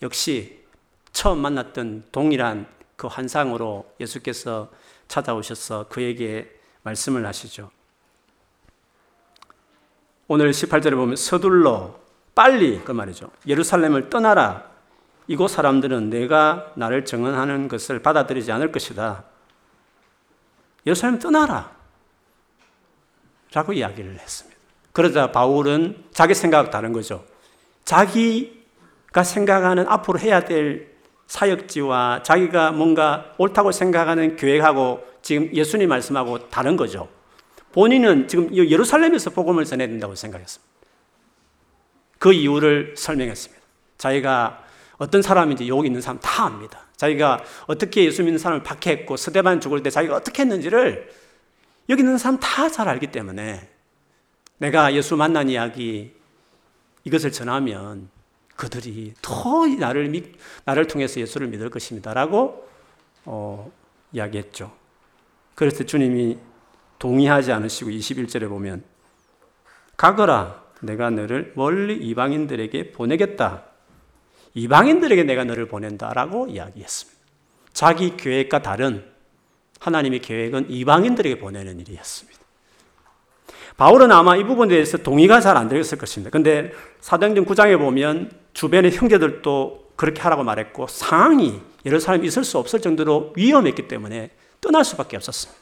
역시 0.01 0.63
처음 1.11 1.39
만났던 1.39 2.05
동일한 2.11 2.67
그 2.95 3.07
환상으로 3.07 3.93
예수께서 3.99 4.71
찾아오셔서 5.09 5.87
그에게 5.89 6.49
말씀을 6.83 7.25
하시죠. 7.25 7.71
오늘 10.27 10.51
18절에 10.51 10.95
보면 10.95 11.17
서둘러 11.17 11.99
빨리 12.33 12.79
그 12.83 12.91
말이죠. 12.91 13.29
예루살렘을 13.45 14.09
떠나라. 14.09 14.71
이곳 15.27 15.49
사람들은 15.49 16.09
내가 16.09 16.71
나를 16.75 17.05
정언하는 17.05 17.67
것을 17.67 18.01
받아들이지 18.01 18.51
않을 18.51 18.71
것이다. 18.71 19.25
예루살렘 20.85 21.19
떠나라. 21.19 21.75
라고 23.53 23.73
이야기를 23.73 24.19
했습니다. 24.19 24.52
그러자 24.93 25.31
바울은 25.31 26.05
자기 26.11 26.33
생각 26.33 26.71
다른 26.71 26.93
거죠. 26.93 27.25
자기가 27.83 29.23
생각하는 29.23 29.87
앞으로 29.87 30.19
해야 30.19 30.45
될 30.45 30.93
사역지와 31.27 32.21
자기가 32.23 32.71
뭔가 32.71 33.33
옳다고 33.37 33.71
생각하는 33.71 34.35
계획하고 34.35 35.03
지금 35.21 35.49
예수님 35.53 35.89
말씀하고 35.89 36.49
다른 36.49 36.77
거죠. 36.77 37.09
본인은 37.71 38.27
지금 38.27 38.53
예루살렘에서 38.55 39.31
복음을 39.31 39.65
전해야 39.65 39.87
된다고 39.87 40.13
생각했습니다. 40.13 40.73
그 42.19 42.31
이유를 42.31 42.93
설명했습니다. 42.95 43.63
자기가 43.97 44.63
어떤 44.97 45.21
사람인지 45.23 45.67
여기 45.67 45.87
있는 45.87 46.01
사람 46.01 46.19
다 46.21 46.45
압니다. 46.45 46.81
자기가 46.97 47.43
어떻게 47.65 48.05
예수 48.05 48.21
믿는 48.23 48.37
사람을 48.37 48.63
박해했고 48.63 49.17
스데반 49.17 49.59
죽을 49.59 49.81
때 49.81 49.89
자기가 49.89 50.15
어떻게 50.15 50.43
했는지를 50.43 51.09
여기 51.89 52.01
있는 52.01 52.17
사람 52.19 52.39
다 52.39 52.69
잘 52.69 52.87
알기 52.87 53.07
때문에 53.07 53.72
내가 54.57 54.93
예수 54.93 55.15
만난 55.15 55.49
이야기 55.49 56.13
이것을 57.03 57.31
전하면 57.31 58.09
그들이 58.55 59.13
더 59.21 59.65
나를 59.67 60.09
믿, 60.09 60.35
나를 60.65 60.87
통해서 60.87 61.19
예수를 61.19 61.47
믿을 61.47 61.69
것입니다라고 61.69 62.67
어, 63.25 63.71
이야기했죠. 64.11 64.71
그래서 65.55 65.83
주님이 65.83 66.37
동의하지 66.99 67.51
않으시고 67.51 67.89
21절에 67.89 68.47
보면 68.47 68.83
가거라 69.97 70.63
내가 70.81 71.09
너를 71.09 71.53
멀리 71.55 71.95
이방인들에게 71.95 72.91
보내겠다. 72.91 73.65
이방인들에게 74.53 75.23
내가 75.23 75.43
너를 75.43 75.67
보낸다라고 75.67 76.47
이야기했습니다. 76.47 77.19
자기 77.73 78.15
계획과 78.15 78.61
다른 78.61 79.03
하나님의 79.79 80.19
계획은 80.19 80.69
이방인들에게 80.69 81.39
보내는 81.39 81.79
일이었습니다. 81.79 82.42
바울은 83.77 84.11
아마 84.11 84.35
이 84.35 84.43
부분에 84.43 84.69
대해서 84.69 84.97
동의가 84.97 85.41
잘 85.41 85.57
안 85.57 85.67
되었을 85.67 85.97
것입니다. 85.97 86.29
근데 86.29 86.71
사도행전 87.01 87.45
9장에 87.45 87.77
보면 87.77 88.31
주변의 88.53 88.91
형제들도 88.91 89.91
그렇게 89.95 90.21
하라고 90.21 90.43
말했고 90.43 90.87
상황이 90.87 91.61
예루살렘에 91.85 92.25
있을 92.27 92.43
수 92.43 92.57
없을 92.57 92.81
정도로 92.81 93.33
위험했기 93.35 93.87
때문에 93.87 94.31
떠날 94.61 94.85
수밖에 94.85 95.17
없었습니다. 95.17 95.61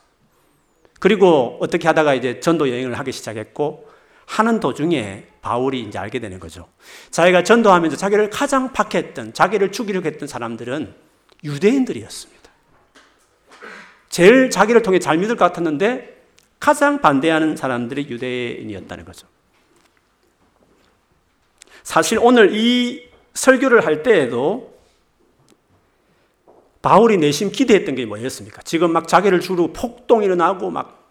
그리고 0.99 1.57
어떻게 1.59 1.87
하다가 1.87 2.13
이제 2.13 2.39
전도 2.39 2.69
여행을 2.69 2.97
하기 2.99 3.11
시작했고 3.11 3.89
하는 4.27 4.59
도중에 4.59 5.25
바울이 5.41 5.81
이제 5.81 5.97
알게 5.97 6.19
되는 6.19 6.39
거죠. 6.39 6.67
자기가 7.09 7.43
전도하면서 7.43 7.97
자기를 7.97 8.29
가장 8.29 8.71
박했던, 8.71 9.33
자기를 9.33 9.71
죽이려고 9.71 10.07
했던 10.07 10.27
사람들은 10.27 10.93
유대인들이었습니다. 11.43 12.41
제일 14.09 14.49
자기를 14.49 14.83
통해 14.83 14.99
잘 14.99 15.17
믿을 15.17 15.35
것 15.35 15.45
같았는데 15.45 16.20
가장 16.61 17.01
반대하는 17.01 17.57
사람들이 17.57 18.07
유대인이었다는 18.07 19.03
거죠. 19.03 19.27
사실 21.83 22.19
오늘 22.21 22.55
이 22.55 23.09
설교를 23.33 23.85
할 23.85 24.03
때에도 24.03 24.71
바울이 26.83 27.17
내심 27.17 27.51
기대했던 27.51 27.95
게 27.95 28.05
뭐였습니까? 28.05 28.61
지금 28.61 28.93
막 28.93 29.07
자기를 29.07 29.39
주로 29.41 29.73
폭동이 29.73 30.25
일어나고 30.25 30.69
막 30.69 31.01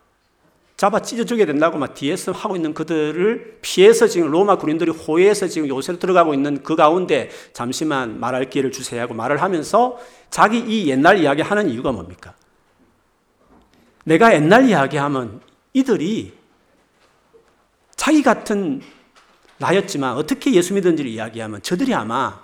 잡아 0.76 1.02
찢어 1.02 1.24
죽여야 1.24 1.46
된다고 1.46 1.78
막 1.78 1.94
뒤에서 1.94 2.32
하고 2.32 2.54
있는 2.56 2.72
그들을 2.72 3.58
피해서 3.60 4.06
지금 4.06 4.30
로마 4.30 4.56
군인들이 4.56 4.92
호위해서 4.92 5.48
지금 5.48 5.68
요새로 5.68 5.98
들어가고 5.98 6.32
있는 6.32 6.62
그 6.62 6.76
가운데 6.76 7.28
잠시만 7.52 8.20
말할 8.20 8.48
기회를 8.50 8.70
주세요 8.70 9.02
하고 9.02 9.14
말을 9.14 9.42
하면서 9.42 9.98
자기 10.30 10.60
이 10.60 10.88
옛날 10.88 11.18
이야기 11.18 11.42
하는 11.42 11.68
이유가 11.68 11.92
뭡니까? 11.92 12.34
내가 14.10 14.34
옛날 14.34 14.68
이야기하면 14.68 15.40
이들이 15.72 16.36
자기 17.94 18.24
같은 18.24 18.82
나였지만 19.58 20.16
어떻게 20.16 20.52
예수 20.52 20.74
믿은지를 20.74 21.08
이야기하면 21.08 21.62
저들이 21.62 21.94
아마 21.94 22.40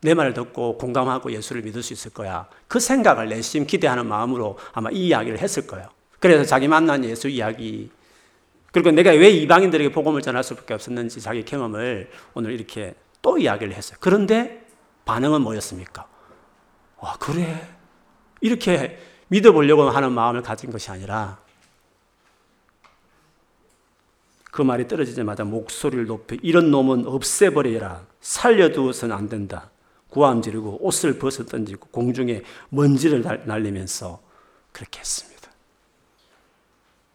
내 0.00 0.14
말을 0.14 0.32
듣고 0.32 0.78
공감하고 0.78 1.32
예수를 1.32 1.62
믿을 1.62 1.82
수 1.82 1.92
있을 1.92 2.12
거야. 2.12 2.48
그 2.68 2.78
생각을 2.78 3.30
내심 3.30 3.66
기대하는 3.66 4.06
마음으로 4.06 4.56
아마 4.72 4.90
이 4.92 5.08
이야기를 5.08 5.40
했을 5.40 5.66
거예요. 5.66 5.88
그래서 6.20 6.44
자기 6.44 6.68
만난 6.68 7.04
예수 7.04 7.26
이야기 7.28 7.90
그리고 8.70 8.92
내가 8.92 9.10
왜 9.10 9.30
이방인들에게 9.30 9.90
복음을 9.90 10.22
전할 10.22 10.44
수밖에 10.44 10.74
없었는지 10.74 11.20
자기 11.20 11.44
경험을 11.44 12.10
오늘 12.34 12.52
이렇게 12.52 12.94
또 13.22 13.38
이야기를 13.38 13.74
했어요. 13.74 13.96
그런데 14.00 14.64
반응은 15.04 15.40
뭐였습니까? 15.42 16.06
와, 16.98 17.16
그래. 17.18 17.68
이렇게 18.40 19.13
믿어보려고 19.34 19.90
하는 19.90 20.12
마음을 20.12 20.42
가진 20.42 20.70
것이 20.70 20.90
아니라 20.90 21.42
그 24.52 24.62
말이 24.62 24.86
떨어지자마자 24.86 25.42
목소리를 25.42 26.06
높여 26.06 26.36
이런 26.40 26.70
놈은 26.70 27.08
없애버려라. 27.08 28.06
살려두어서는 28.20 29.14
안 29.14 29.28
된다. 29.28 29.70
구함 30.08 30.40
지르고 30.40 30.78
옷을 30.80 31.18
벗어 31.18 31.44
던지고 31.44 31.88
공중에 31.88 32.42
먼지를 32.68 33.22
날리면서 33.46 34.22
그렇게 34.70 35.00
했습니다. 35.00 35.50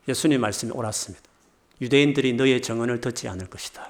예수님 0.10 0.42
말씀이 0.42 0.74
옳았습니다. 0.74 1.24
유대인들이 1.80 2.34
너의 2.34 2.62
정언을 2.62 3.00
듣지 3.00 3.30
않을 3.30 3.48
것이다. 3.50 3.88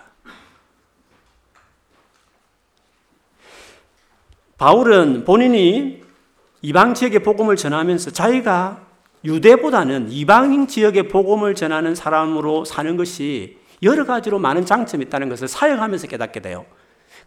바울은 4.59 5.25
본인이 5.25 6.08
이방 6.61 6.93
지역의 6.93 7.19
복음을 7.23 7.55
전하면서 7.55 8.11
자기가 8.11 8.85
유대보다는 9.23 10.11
이방인 10.11 10.67
지역의 10.67 11.09
복음을 11.09 11.55
전하는 11.55 11.95
사람으로 11.95 12.65
사는 12.65 12.97
것이 12.97 13.57
여러 13.81 14.05
가지로 14.05 14.39
많은 14.39 14.65
장점이 14.65 15.05
있다는 15.05 15.29
것을 15.29 15.47
사역하면서 15.47 16.07
깨닫게 16.07 16.39
돼요. 16.41 16.65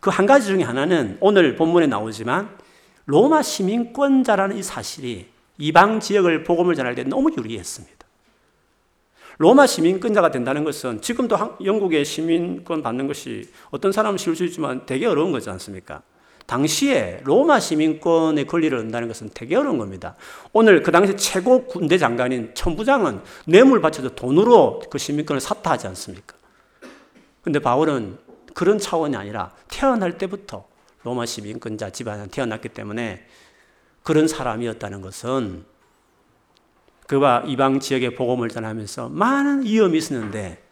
그 0.00 0.10
한 0.10 0.26
가지 0.26 0.46
중에 0.48 0.62
하나는 0.62 1.16
오늘 1.20 1.54
본문에 1.54 1.86
나오지만 1.86 2.50
로마 3.06 3.42
시민권자라는 3.42 4.56
이 4.56 4.62
사실이 4.62 5.28
이방 5.58 6.00
지역을 6.00 6.44
복음을 6.44 6.74
전할 6.74 6.94
때 6.94 7.04
너무 7.04 7.30
유리했습니다. 7.36 7.96
로마 9.38 9.66
시민권자가 9.66 10.30
된다는 10.30 10.64
것은 10.64 11.00
지금도 11.00 11.36
영국의 11.64 12.04
시민권 12.04 12.82
받는 12.82 13.06
것이 13.06 13.48
어떤 13.70 13.92
사람은 13.92 14.18
쉬울 14.18 14.36
수 14.36 14.44
있지만 14.44 14.86
되게 14.86 15.06
어려운 15.06 15.32
거지 15.32 15.48
않습니까? 15.50 16.02
당시에 16.46 17.20
로마 17.24 17.60
시민권의 17.60 18.46
권리를 18.46 18.76
얻는다는 18.76 19.08
것은 19.08 19.30
되게 19.34 19.56
어려운 19.56 19.78
겁니다. 19.78 20.16
오늘 20.52 20.82
그 20.82 20.90
당시 20.90 21.16
최고 21.16 21.66
군대 21.66 21.98
장관인 21.98 22.52
천부장은 22.54 23.20
뇌물 23.46 23.80
바쳐서 23.80 24.10
돈으로 24.14 24.82
그 24.90 24.98
시민권을 24.98 25.40
샀다 25.40 25.70
하지 25.70 25.86
않습니까? 25.88 26.36
근데 27.42 27.58
바울은 27.58 28.18
그런 28.54 28.78
차원이 28.78 29.16
아니라 29.16 29.52
태어날 29.68 30.18
때부터 30.18 30.66
로마 31.02 31.26
시민권자 31.26 31.90
집안에 31.90 32.28
태어났기 32.28 32.68
때문에 32.68 33.26
그런 34.02 34.28
사람이었다는 34.28 35.00
것은 35.00 35.64
그와 37.06 37.44
이방 37.46 37.80
지역에 37.80 38.14
복음을 38.14 38.48
전하면서 38.48 39.08
많은 39.08 39.64
위험이 39.64 39.98
있었는데 39.98 40.62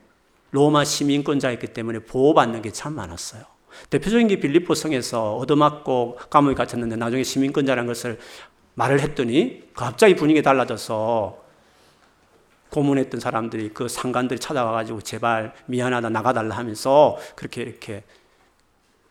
로마 0.53 0.85
시민권자였기 0.85 1.69
때문에 1.69 2.01
보호받는 2.01 2.63
게 2.63 2.71
참 2.71 2.95
많았어요. 2.95 3.43
대표적인 3.91 4.29
게 4.29 4.37
빌리포 4.37 4.75
성에서 4.75 5.37
얻어맞고 5.37 6.19
감옥에 6.31 6.55
갇혔는데 6.55 6.97
나중에 6.97 7.23
시민권자라는 7.23 7.87
것을 7.87 8.19
말을 8.75 9.01
했더니 9.01 9.63
갑자기 9.75 10.15
분위기 10.15 10.43
달라져서 10.43 11.39
고문했던 12.71 13.21
사람들이 13.21 13.71
그 13.75 13.89
상관들이 13.89 14.39
찾아와가지고 14.39 15.01
제발 15.03 15.55
미안하다 15.67 16.09
나가달라 16.11 16.57
하면서 16.57 17.19
그렇게 17.35 17.63
이렇게 17.63 18.05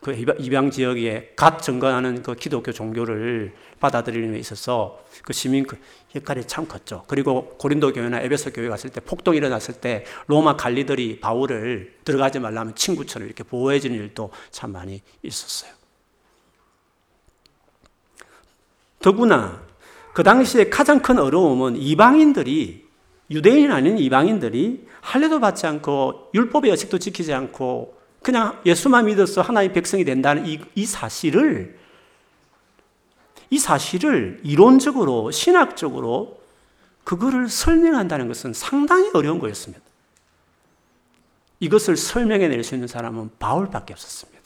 그 0.00 0.14
이방 0.14 0.70
지역에 0.70 1.34
갓 1.36 1.60
증거하는 1.60 2.22
그 2.22 2.34
기독교 2.34 2.72
종교를 2.72 3.52
받아들이는 3.80 4.32
데 4.32 4.38
있어서 4.38 5.04
그 5.22 5.34
시민 5.34 5.66
그 5.66 5.78
역할이 6.14 6.44
참 6.46 6.66
컸죠. 6.66 7.04
그리고 7.06 7.56
고린도 7.58 7.92
교회나 7.92 8.20
에베소 8.20 8.52
교회 8.52 8.68
갔을 8.68 8.90
때 8.90 9.00
폭동이 9.00 9.36
일어났을 9.38 9.74
때 9.74 10.04
로마 10.26 10.56
관리들이 10.56 11.20
바울을 11.20 11.98
들어가지 12.04 12.40
말라면 12.40 12.74
친구처럼 12.74 13.26
이렇게 13.26 13.44
보호해주는 13.44 13.96
일도 13.96 14.30
참 14.50 14.72
많이 14.72 15.02
있었어요. 15.22 15.72
더구나 19.00 19.62
그 20.12 20.22
당시에 20.22 20.68
가장 20.68 21.00
큰 21.00 21.18
어려움은 21.18 21.76
이방인들이 21.76 22.88
유대인 23.30 23.70
아닌 23.70 23.96
이방인들이 23.96 24.86
할례도 25.00 25.40
받지 25.40 25.66
않고 25.66 26.30
율법의 26.34 26.72
의식도 26.72 26.98
지키지 26.98 27.32
않고 27.32 27.98
그냥 28.22 28.60
예수만 28.66 29.06
믿어서 29.06 29.40
하나의 29.40 29.72
백성이 29.72 30.04
된다는 30.04 30.46
이, 30.46 30.60
이 30.74 30.84
사실을 30.84 31.78
이 33.50 33.58
사실을 33.58 34.40
이론적으로 34.44 35.30
신학적으로 35.30 36.40
그거를 37.04 37.48
설명한다는 37.48 38.28
것은 38.28 38.52
상당히 38.52 39.10
어려운 39.12 39.38
거였습니다. 39.38 39.84
이것을 41.58 41.96
설명해 41.96 42.48
낼 42.48 42.62
수 42.64 42.74
있는 42.74 42.88
사람은 42.88 43.30
바울밖에 43.38 43.92
없었습니다. 43.92 44.40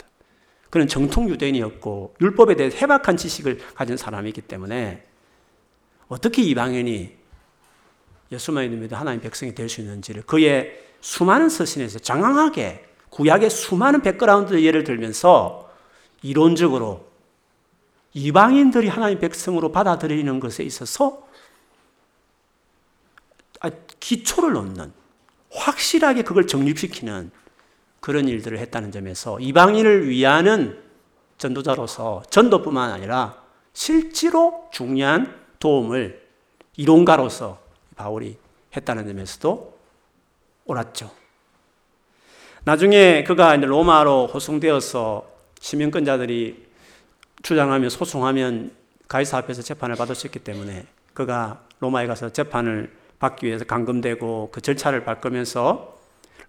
그는 0.69 0.87
정통 0.87 1.29
유대인이었고 1.29 2.15
율법에 2.19 2.55
대해 2.55 2.69
해박한 2.69 3.15
지식을 3.15 3.59
가진 3.75 3.95
사람이기 3.95 4.41
때문에 4.41 5.05
어떻게 6.07 6.41
이방인이 6.41 7.15
예수만 8.31 8.69
믿으면 8.69 8.91
하나님 8.91 9.21
백성이 9.21 9.55
될 9.55 9.69
수 9.69 9.81
있는지를 9.81 10.23
그의 10.23 10.83
수많은 10.99 11.49
서신에서 11.49 11.99
장황하게 11.99 12.85
구약의 13.11 13.49
수많은 13.49 14.01
백그라운드 14.01 14.61
예를 14.61 14.83
들면서 14.83 15.71
이론적으로 16.21 17.07
이방인들이 18.15 18.87
하나님 18.87 19.19
백성으로 19.19 19.73
받아들이는 19.73 20.39
것에 20.39 20.63
있어서 20.63 21.27
아, 23.59 23.69
기초를 23.99 24.53
놓는 24.53 24.93
확실하게 25.51 26.23
그걸 26.23 26.47
정립시키는 26.47 27.29
그런 27.99 28.27
일들을 28.29 28.57
했다는 28.57 28.91
점에서 28.91 29.39
이방인을 29.39 30.07
위하는 30.07 30.81
전도자로서 31.37 32.23
전도뿐만 32.29 32.91
아니라 32.91 33.43
실제로 33.73 34.69
중요한 34.71 35.37
도움을 35.59 36.25
이론가로서 36.77 37.59
바울이 37.97 38.37
했다는 38.75 39.07
점에서도 39.07 39.77
옳았죠. 40.65 41.11
나중에 42.63 43.23
그가 43.25 43.55
로마로 43.57 44.27
호송되어서 44.27 45.27
시민권자들이 45.59 46.64
주장하면 47.45 47.91
소송하면 47.91 48.71
가이사 49.07 49.37
앞에서 49.37 49.61
재판을 49.61 49.95
받을 49.95 50.15
수 50.15 50.25
있기 50.25 50.39
때문에 50.39 50.87
그가 51.13 51.61
로마에 51.79 52.07
가서 52.07 52.33
재판을 52.33 52.91
받기 53.19 53.45
위해서 53.45 53.63
감금되고 53.65 54.49
그 54.51 54.61
절차를 54.61 55.05
밟으면서 55.05 55.95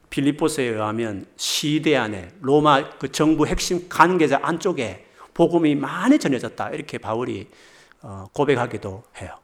필리포스에 0.09 0.65
의하면 0.65 1.27
시대 1.37 1.97
안에 1.97 2.31
로마 2.41 2.89
그 2.99 3.13
정부 3.13 3.47
핵심 3.47 3.91
관계자 3.91 4.41
안쪽에 4.43 5.05
복음이 5.35 5.75
많이 5.75 6.19
전해졌다 6.19 6.71
이렇게 6.71 6.97
바울이 6.97 7.51
어, 8.01 8.29
고백하기도 8.33 9.03
해요. 9.21 9.35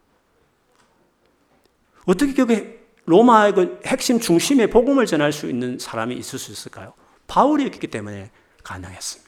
어떻게 2.06 2.32
그게 2.32 2.80
로마의 3.04 3.52
그 3.52 3.80
핵심 3.84 4.20
중심에 4.20 4.68
복음을 4.68 5.04
전할 5.04 5.32
수 5.32 5.50
있는 5.50 5.78
사람이 5.78 6.14
있을 6.14 6.38
수 6.38 6.50
있을까요? 6.50 6.94
바울이었기 7.26 7.88
때문에 7.88 8.30
가능했습니다. 8.62 9.21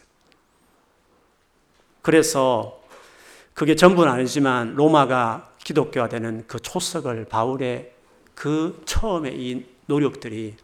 그래서 2.04 2.82
그게 3.54 3.74
전부는 3.74 4.12
아니지만 4.12 4.74
로마가 4.74 5.54
기독교화 5.64 6.10
되는 6.10 6.44
그 6.46 6.60
초석을 6.60 7.24
바울의 7.24 7.92
그 8.34 8.82
처음에 8.84 9.32
이 9.34 9.64
노력들이 9.86 10.54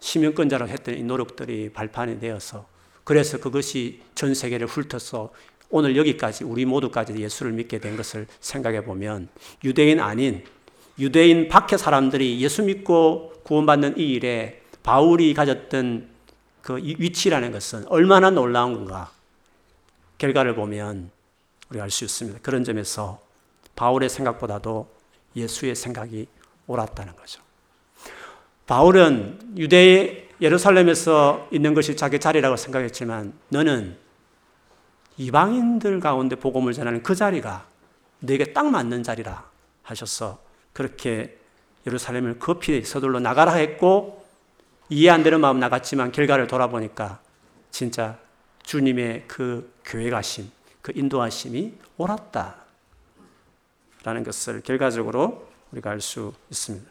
시민권자로 0.00 0.66
했던 0.66 0.96
이 0.96 1.02
노력들이 1.02 1.74
발판이 1.74 2.20
되어서 2.20 2.66
그래서 3.04 3.38
그것이 3.38 4.00
전 4.14 4.32
세계를 4.32 4.66
훑어서 4.66 5.30
오늘 5.68 5.94
여기까지 5.94 6.44
우리 6.44 6.64
모두까지 6.64 7.14
예수를 7.14 7.52
믿게 7.52 7.78
된 7.78 7.98
것을 7.98 8.26
생각해 8.40 8.84
보면 8.84 9.28
유대인 9.62 10.00
아닌 10.00 10.42
유대인 10.98 11.48
밖의 11.48 11.78
사람들이 11.78 12.40
예수 12.40 12.62
믿고 12.62 13.34
구원받는 13.42 13.98
이 13.98 14.12
일에 14.14 14.62
바울이 14.82 15.34
가졌던 15.34 16.08
그 16.62 16.78
위치라는 16.78 17.52
것은 17.52 17.86
얼마나 17.88 18.30
놀라운 18.30 18.72
건가. 18.72 19.17
결과를 20.18 20.54
보면 20.54 21.10
우리가 21.70 21.84
알 21.84 21.90
수 21.90 22.04
있습니다. 22.04 22.40
그런 22.42 22.64
점에서 22.64 23.20
바울의 23.76 24.08
생각보다도 24.08 24.88
예수의 25.36 25.74
생각이 25.74 26.26
옳았다는 26.66 27.14
거죠. 27.16 27.40
바울은 28.66 29.54
유대 29.56 30.28
예루살렘에서 30.40 31.48
있는 31.50 31.74
것이 31.74 31.96
자기 31.96 32.18
자리라고 32.18 32.56
생각했지만 32.56 33.32
너는 33.48 33.96
이방인들 35.16 36.00
가운데 36.00 36.36
복음을 36.36 36.72
전하는 36.72 37.02
그 37.02 37.14
자리가 37.14 37.66
너에게 38.20 38.52
딱 38.52 38.66
맞는 38.66 39.02
자리라 39.02 39.48
하셔서 39.82 40.38
그렇게 40.72 41.38
예루살렘을 41.86 42.38
급히 42.38 42.84
서둘러 42.84 43.18
나가라 43.20 43.54
했고 43.54 44.24
이해 44.90 45.10
안 45.10 45.22
되는 45.22 45.40
마음 45.40 45.58
나갔지만 45.58 46.12
결과를 46.12 46.46
돌아보니까 46.46 47.20
진짜 47.70 48.18
주님의 48.68 49.24
그 49.26 49.72
교회 49.82 50.10
가심, 50.10 50.50
그 50.82 50.92
인도하심이 50.94 51.72
옳았다. 51.96 52.54
라는 54.04 54.22
것을 54.22 54.60
결과적으로 54.60 55.48
우리가 55.72 55.90
알 55.90 56.02
수 56.02 56.34
있습니다. 56.50 56.86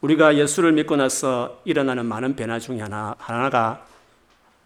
우리가 0.00 0.36
예수를 0.36 0.72
믿고 0.72 0.96
나서 0.96 1.62
일어나는 1.64 2.04
많은 2.06 2.34
변화 2.34 2.58
중에 2.58 2.80
하나, 2.80 3.14
하나가 3.18 3.86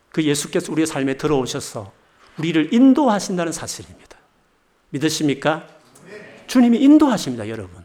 그 0.08 0.22
예수께서 0.22 0.72
우리의 0.72 0.86
삶에 0.86 1.18
들어오셔서 1.18 1.92
우리를 2.38 2.72
인도하신다는 2.72 3.52
사실입니다. 3.52 4.16
믿으십니까? 4.88 5.68
주님이 6.46 6.78
인도하십니다, 6.78 7.46
여러분. 7.50 7.84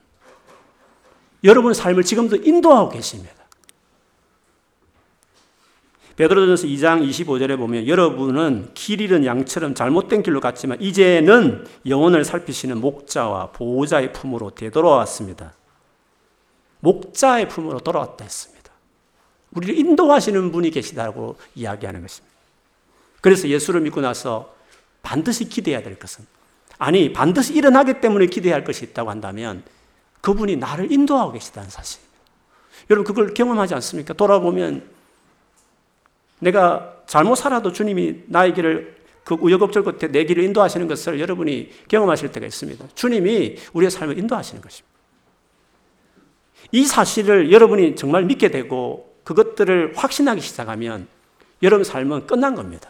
여러분의 1.43 1.75
삶을 1.75 2.05
지금도 2.05 2.38
인도하고 2.38 2.91
계십니다. 2.91 3.38
베드로전서 6.19 6.67
2장 6.67 7.10
25절에 7.10 7.58
보면 7.58 7.88
여러분은 7.88 8.71
길 8.73 8.99
잃은 8.99 9.23
양처럼 9.23 9.73
잘못된 9.73 10.21
길로 10.21 10.41
갔지만 10.41 10.82
이제는 10.82 11.65
영혼을 11.88 12.25
살피시는 12.25 12.82
목자와 12.82 13.51
보호자의 13.51 14.12
품으로 14.12 14.49
되돌아왔습니다. 14.49 15.53
목자의 16.82 17.47
품으로 17.47 17.79
돌아왔다 17.79 18.25
했습니다. 18.25 18.69
우리를 19.51 19.77
인도하시는 19.77 20.51
분이 20.51 20.71
계시다고 20.71 21.38
이야기하는 21.55 22.01
것입니다. 22.01 22.36
그래서 23.21 23.47
예수를 23.47 23.79
믿고 23.79 24.01
나서 24.01 24.53
반드시 25.01 25.47
기대해야 25.47 25.82
될 25.84 25.97
것은 25.97 26.25
아니, 26.77 27.13
반드시 27.13 27.53
일어나기 27.53 28.01
때문에 28.01 28.25
기대할 28.25 28.65
것이 28.65 28.84
있다고 28.84 29.10
한다면 29.10 29.63
그분이 30.19 30.58
나를 30.58 30.91
인도하고 30.91 31.32
계시다는 31.32 31.69
사실. 31.69 32.01
여러분, 32.89 33.05
그걸 33.05 33.34
경험하지 33.34 33.73
않습니까? 33.75 34.13
돌아보면 34.13 34.98
내가 36.39 36.93
잘못 37.06 37.36
살아도 37.36 37.71
주님이 37.71 38.23
나의 38.28 38.54
길을 38.54 38.99
그 39.23 39.36
우여곡절 39.36 39.84
끝에 39.84 40.12
내 40.12 40.23
길을 40.23 40.43
인도하시는 40.43 40.88
것을 40.88 41.19
여러분이 41.19 41.69
경험하실 41.88 42.32
때가 42.32 42.45
있습니다. 42.47 42.86
주님이 42.95 43.58
우리의 43.73 43.91
삶을 43.91 44.17
인도하시는 44.17 44.62
것입니다. 44.62 44.89
이 46.71 46.86
사실을 46.86 47.52
여러분이 47.52 47.95
정말 47.95 48.23
믿게 48.25 48.49
되고 48.49 49.13
그것들을 49.23 49.93
확신하기 49.95 50.41
시작하면 50.41 51.08
여러분 51.62 51.84
삶은 51.84 52.25
끝난 52.25 52.56
겁니다. 52.56 52.89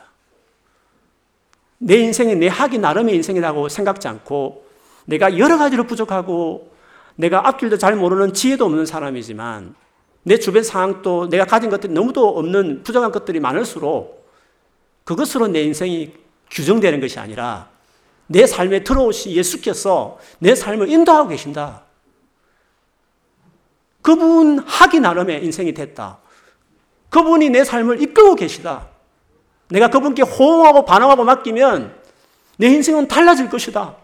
내 1.78 1.98
인생이 1.98 2.36
내 2.36 2.48
하기 2.48 2.78
나름의 2.78 3.16
인생이라고 3.16 3.70
생각지 3.70 4.08
않고 4.08 4.66
내가 5.06 5.38
여러 5.38 5.58
가지로 5.58 5.86
부족하고 5.86 6.72
내가 7.16 7.48
앞길도 7.48 7.78
잘 7.78 7.96
모르는 7.96 8.34
지혜도 8.34 8.66
없는 8.66 8.86
사람이지만 8.86 9.76
내 10.24 10.38
주변 10.38 10.64
상황도 10.64 11.30
내가 11.30 11.46
가진 11.46 11.70
것들이 11.70 11.94
너무도 11.94 12.28
없는 12.38 12.84
부족한 12.84 13.12
것들이 13.12 13.40
많을수록 13.40 14.30
그것으로 15.04 15.48
내 15.48 15.64
인생이 15.64 16.14
규정되는 16.52 17.00
것이 17.00 17.20
아니라 17.20 17.70
내 18.28 18.46
삶에 18.46 18.84
들어오신 18.84 19.32
예수께서 19.32 20.20
내 20.38 20.54
삶을 20.54 20.90
인도하고 20.90 21.30
계신다. 21.30 21.84
그분 24.02 24.60
하기 24.60 25.00
나름의 25.00 25.44
인생이 25.44 25.74
됐다. 25.74 26.20
그분이 27.10 27.50
내 27.50 27.64
삶을 27.64 28.02
이끌고 28.02 28.36
계시다. 28.36 28.88
내가 29.70 29.90
그분께 29.90 30.22
호응하고 30.22 30.86
반응하고 30.86 31.24
맡기면 31.24 32.00
내 32.58 32.68
인생은 32.68 33.08
달라질 33.08 33.50
것이다. 33.50 33.96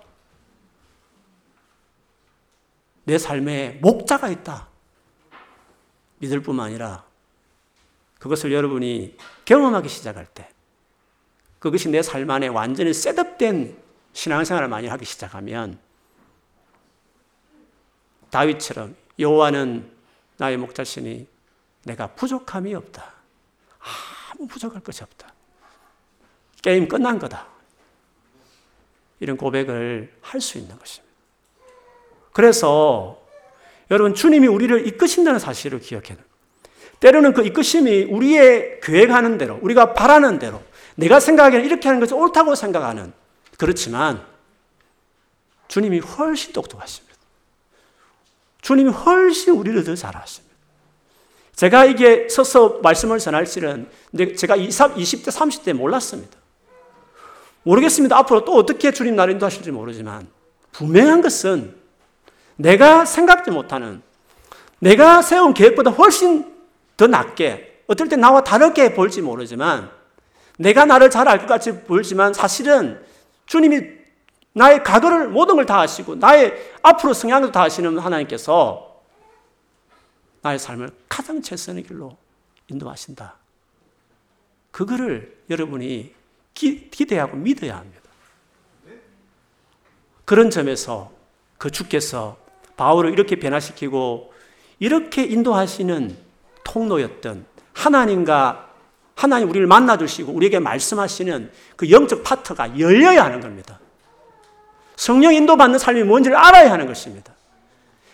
내 3.04 3.18
삶에 3.18 3.80
목자가 3.82 4.30
있다. 4.30 4.68
믿을 6.26 6.42
뿐만 6.42 6.68
아니라 6.68 7.06
그것을 8.20 8.52
여러분이 8.52 9.18
경험하기 9.46 9.88
시작할 9.90 10.26
때 10.26 10.50
그것이 11.60 11.90
내 11.90 12.02
삶 12.02 12.30
안에 12.30 12.48
완전히 12.48 12.94
셋업된 12.94 13.78
신앙생활을 14.14 14.68
많이 14.68 14.88
하기 14.88 15.06
시작하면 15.06 15.80
다윗처럼 18.30 18.96
여호와는 19.20 19.92
나의 20.38 20.58
목자시니 20.58 21.28
내가 21.84 22.08
부족함이 22.08 22.74
없다. 22.76 23.14
아무 24.32 24.48
부족할 24.48 24.82
것이 24.82 25.04
없다. 25.04 25.34
게임 26.62 26.88
끝난 26.88 27.20
거다. 27.20 27.48
이런 29.20 29.38
고백을 29.38 30.14
할 30.22 30.42
수 30.42 30.58
있는 30.58 30.78
것입니다. 30.78 31.16
그래서 32.34 33.25
여러분 33.92 34.14
주님이 34.14 34.48
우리를 34.48 34.88
이끄신다는 34.88 35.40
사실을 35.40 35.80
기억해야 35.80 36.16
돼요. 36.16 36.26
때로는 37.00 37.34
그 37.34 37.46
이끄심이 37.46 38.06
우리의 38.06 38.80
계획하는 38.82 39.38
대로, 39.38 39.60
우리가 39.62 39.94
바라는 39.94 40.40
대로, 40.40 40.62
내가 40.96 41.20
생각하기에는 41.20 41.68
이렇게 41.68 41.88
하는 41.88 42.00
것이 42.00 42.14
옳다고 42.14 42.56
생각하는 42.56 43.14
그렇지만 43.58 44.24
주님이 45.68 46.00
훨씬 46.00 46.54
똑똑하십니다. 46.54 47.16
주님이 48.62 48.90
훨씬 48.92 49.54
우리를 49.54 49.84
더 49.84 49.96
잘 49.96 50.16
아십니다. 50.18 50.56
제가 51.56 51.86
이게 51.86 52.28
서서 52.30 52.80
말씀을 52.82 53.20
전할지는 53.20 53.90
제가 54.38 54.58
20대, 54.58 55.28
30대 55.28 55.74
몰랐습니다. 55.74 56.38
모르겠습니다. 57.64 58.18
앞으로 58.18 58.46
또 58.46 58.54
어떻게 58.56 58.92
주님 58.92 59.16
나를 59.16 59.34
인도하실지 59.34 59.72
모르지만 59.72 60.28
분명한 60.74 61.22
것은 61.22 61.76
내가 62.58 63.06
생각지 63.06 63.52
못하는 63.52 64.02
내가 64.80 65.22
세운 65.22 65.54
계획보다 65.54 65.92
훨씬 65.92 66.54
더 66.98 67.08
낮게 67.08 67.84
어떨 67.88 68.08
때 68.10 68.16
나와 68.16 68.44
다르게 68.44 68.94
볼지 68.94 69.22
모르지만 69.22 69.92
내가 70.58 70.86
나를 70.86 71.10
잘 71.10 71.28
알 71.28 71.40
것 71.40 71.48
같이 71.48 71.84
보이지만 71.84 72.34
사실은 72.34 73.04
주님이 73.46 73.82
나의 74.54 74.84
과거를 74.84 75.28
모든 75.28 75.56
걸 75.58 75.66
다 75.66 75.82
아시고 75.82 76.16
나의 76.16 76.54
앞으로 76.82 77.14
성향도 77.14 77.52
다 77.52 77.64
아시는 77.64 77.98
하나님께서 78.00 79.02
나의 80.42 80.60
삶을 80.60 80.92
가장 81.10 81.42
최선의 81.42 81.84
길로 81.84 82.16
인도하신다. 82.70 83.36
그거를 84.72 85.38
여러분이 85.50 86.14
기, 86.54 86.90
대하고 86.90 87.36
믿어야 87.36 87.78
합니다. 87.78 88.02
그런 90.24 90.50
점에서 90.50 91.12
그 91.58 91.70
주께서 91.70 92.38
바울을 92.78 93.12
이렇게 93.12 93.38
변화시키고 93.38 94.34
이렇게 94.80 95.24
인도하시는 95.24 96.18
통로였던 96.64 97.46
하나님과 97.74 98.70
하나님 99.16 99.50
우리를 99.50 99.66
만나 99.68 99.98
주시고 99.98 100.34
우리에게 100.34 100.60
말씀하시는 100.60 101.52
그 101.76 101.90
영적 101.90 102.24
파트가 102.24 102.80
열려야 102.80 103.24
하는 103.24 103.40
겁니다. 103.40 103.80
성령 104.96 105.34
인도받는 105.34 105.80
삶이 105.80 106.04
뭔지를 106.04 106.38
알아야 106.38 106.72
하는 106.72 106.86
것입니다. 106.88 107.34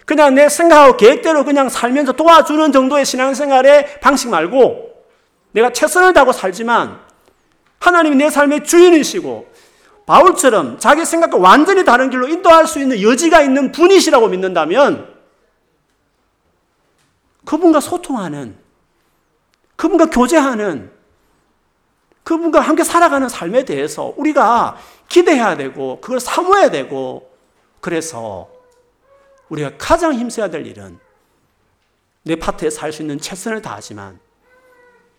그냥 0.06 0.36
내 0.36 0.50
생각하고 0.50 0.98
계획대로 0.98 1.44
그냥 1.44 1.70
살면서 1.70 2.14
도와주는 2.14 2.72
정도의 2.72 3.06
신앙생활의 3.06 4.02
방식 4.02 4.30
말고 4.30 4.92
내가 5.52 5.72
최선을 5.72 6.14
다하고 6.14 6.32
살지만 6.32 7.00
하나님이 7.80 8.16
내 8.16 8.30
삶의 8.30 8.64
주인이시고 8.64 9.51
바울처럼 10.12 10.78
자기 10.78 11.06
생각과 11.06 11.38
완전히 11.38 11.86
다른 11.86 12.10
길로 12.10 12.28
인도할 12.28 12.68
수 12.68 12.82
있는 12.82 13.02
여지가 13.02 13.44
있는 13.44 13.72
분이시라고 13.72 14.28
믿는다면 14.28 15.10
그분과 17.46 17.80
소통하는 17.80 18.58
그분과 19.78 20.10
교제하는 20.10 20.92
그분과 22.24 22.60
함께 22.60 22.84
살아가는 22.84 23.30
삶에 23.30 23.64
대해서 23.64 24.14
우리가 24.18 24.78
기대해야 25.08 25.56
되고 25.56 26.02
그걸 26.02 26.20
사모해야 26.20 26.72
되고 26.72 27.32
그래서 27.80 28.50
우리가 29.48 29.78
가장 29.78 30.14
힘써야 30.14 30.50
될 30.50 30.68
일은 30.68 31.00
내 32.24 32.36
파트에 32.36 32.70
살수 32.70 33.02
있는 33.02 33.18
최선을 33.18 33.62
다하지만 33.62 34.20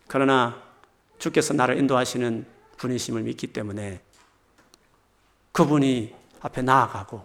그러나 0.06 0.60
주께서 1.18 1.54
나를 1.54 1.78
인도하시는 1.78 2.44
분이심을 2.76 3.22
믿기 3.22 3.46
때문에 3.46 4.02
그분이 5.52 6.14
앞에 6.40 6.62
나아가고 6.62 7.22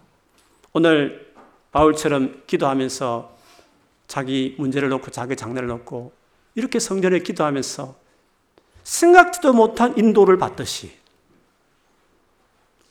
오늘 0.74 1.34
바울처럼 1.72 2.44
기도하면서 2.46 3.36
자기 4.08 4.56
문제를 4.58 4.90
놓고 4.90 5.12
자기 5.12 5.36
장래를 5.36 5.68
놓고 5.68 6.14
이렇게 6.56 6.80
성전에 6.80 7.20
기도하면서 7.20 7.96
생각지도 8.84 9.54
못한 9.54 9.98
인도를 9.98 10.38
받듯이 10.38 10.96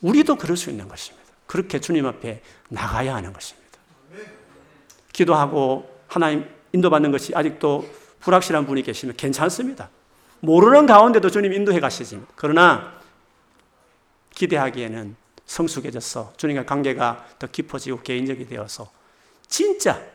우리도 0.01 0.35
그럴 0.35 0.57
수 0.57 0.69
있는 0.69 0.87
것입니다. 0.87 1.27
그렇게 1.47 1.79
주님 1.79 2.05
앞에 2.05 2.41
나가야 2.69 3.15
하는 3.15 3.33
것입니다. 3.33 3.67
기도하고 5.11 5.89
하나님 6.07 6.47
인도받는 6.73 7.11
것이 7.11 7.33
아직도 7.33 7.89
불확실한 8.19 8.67
분이 8.67 8.83
계시면 8.83 9.15
괜찮습니다. 9.15 9.89
모르는 10.41 10.85
가운데도 10.85 11.29
주님 11.29 11.53
인도해 11.53 11.79
가시지. 11.79 12.21
그러나 12.35 13.01
기대하기에는 14.35 15.15
성숙해져서 15.47 16.33
주님과 16.37 16.65
관계가 16.65 17.25
더 17.39 17.47
깊어지고 17.47 18.01
개인적이 18.01 18.45
되어서 18.45 18.91
진짜 19.47 20.05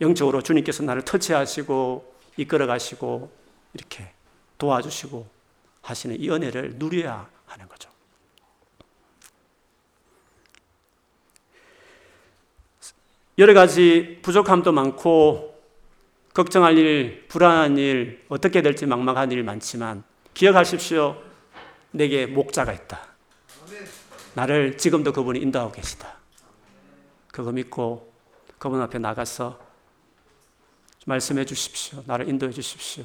영적으로 0.00 0.42
주님께서 0.42 0.82
나를 0.82 1.02
터치하시고 1.02 2.14
이끌어 2.36 2.66
가시고 2.66 3.30
이렇게 3.74 4.12
도와주시고 4.58 5.28
하시는 5.82 6.18
이 6.18 6.28
은혜를 6.28 6.74
누려야 6.76 7.28
하는 7.46 7.68
거죠. 7.68 7.90
여러 13.38 13.54
가지 13.54 14.18
부족함도 14.22 14.72
많고 14.72 15.52
걱정할 16.34 16.78
일, 16.78 17.26
불안한 17.28 17.76
일, 17.76 18.24
어떻게 18.28 18.62
될지 18.62 18.86
막막한 18.86 19.32
일 19.32 19.42
많지만 19.42 20.02
기억하십시오. 20.34 21.22
내게 21.90 22.26
목자가 22.26 22.72
있다. 22.72 23.11
나를 24.34 24.78
지금도 24.78 25.12
그분이 25.12 25.40
인도하고 25.40 25.72
계시다. 25.72 26.16
그거 27.30 27.52
믿고 27.52 28.12
그분 28.58 28.80
앞에 28.80 28.98
나가서 28.98 29.58
말씀해 31.06 31.44
주십시오. 31.44 32.02
나를 32.06 32.28
인도해 32.28 32.52
주십시오. 32.52 33.04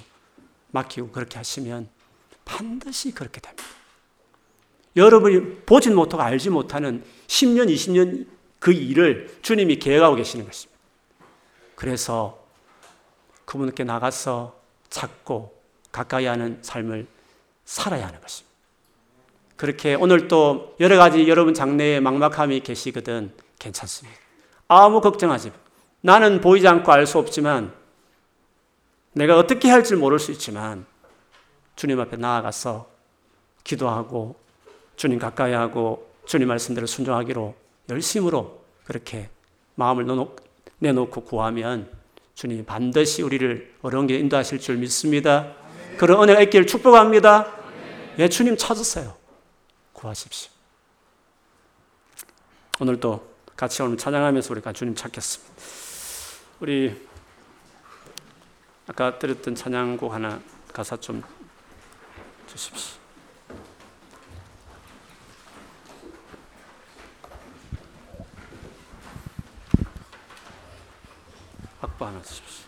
맡기고 0.71 1.11
그렇게 1.11 1.37
하시면 1.37 1.89
반드시 2.45 3.11
그렇게 3.11 3.41
됩니다. 3.41 3.63
여러분이 4.95 5.61
보진 5.65 5.95
못하고 5.95 6.23
알지 6.23 6.49
못하는 6.49 7.03
10년, 7.27 7.71
20년 7.73 8.27
그 8.59 8.71
일을 8.71 9.37
주님이 9.41 9.77
계획하고 9.77 10.15
계시는 10.15 10.45
것입니다. 10.45 10.77
그래서 11.75 12.43
그분께 13.45 13.83
나가서 13.83 14.59
찾고 14.89 15.61
가까이 15.91 16.25
하는 16.25 16.59
삶을 16.61 17.07
살아야 17.65 18.07
하는 18.07 18.19
것입니다. 18.19 18.46
그렇게 19.57 19.95
오늘 19.95 20.27
또 20.27 20.75
여러 20.79 20.97
가지 20.97 21.27
여러분 21.27 21.53
장래에 21.53 21.99
막막함이 21.99 22.61
계시거든 22.61 23.33
괜찮습니다. 23.59 24.17
아무 24.67 25.01
걱정하지 25.01 25.49
마. 25.49 25.55
나는 26.01 26.41
보이지 26.41 26.67
않고 26.67 26.91
알 26.91 27.05
수 27.07 27.17
없지만 27.17 27.73
내가 29.13 29.37
어떻게 29.37 29.69
할지 29.69 29.95
모를 29.95 30.19
수 30.19 30.31
있지만 30.31 30.85
주님 31.75 31.99
앞에 31.99 32.17
나아가서 32.17 32.87
기도하고 33.63 34.35
주님 34.95 35.17
가까이 35.17 35.53
하고 35.53 36.07
주님 36.25 36.47
말씀대로 36.47 36.85
순종하기로 36.85 37.55
열심으로 37.89 38.61
그렇게 38.83 39.29
마음을 39.75 40.05
내놓고 40.79 41.21
구하면 41.21 41.89
주님이 42.35 42.63
반드시 42.63 43.23
우리를 43.23 43.73
어려운 43.81 44.05
길 44.05 44.19
인도하실 44.19 44.59
줄 44.59 44.77
믿습니다. 44.77 45.53
그런 45.97 46.21
은혜가 46.21 46.41
있기를 46.41 46.67
축복합니다. 46.67 47.47
예, 48.19 48.29
주님 48.29 48.55
찾으세요. 48.55 49.16
구하십시오. 49.97 50.51
오늘도 52.79 53.35
같이 53.55 53.81
오늘 53.81 53.97
찬양하면서 53.97 54.53
우리가 54.53 54.71
주님 54.71 54.93
찾겠습니다. 54.93 55.55
우리 56.59 57.07
아까 58.85 59.17
들었던 59.17 59.55
찬양곡 59.55 60.13
하나 60.13 60.39
가사 60.71 60.97
좀 60.97 61.23
주십시오. 62.45 62.99
확보 71.81 72.05
하나 72.05 72.21
주십시오. 72.21 72.66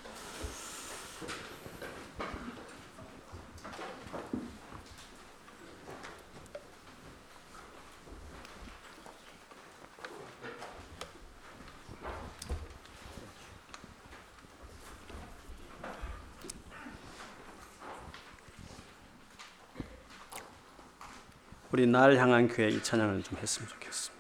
우리 21.80 21.88
날 21.88 22.18
향한 22.18 22.50
교회 22.50 22.68
이 22.68 22.84
찬양을 22.84 23.24
좀 23.24 23.38
했으면 23.38 23.70
좋겠습니다. 23.70 24.20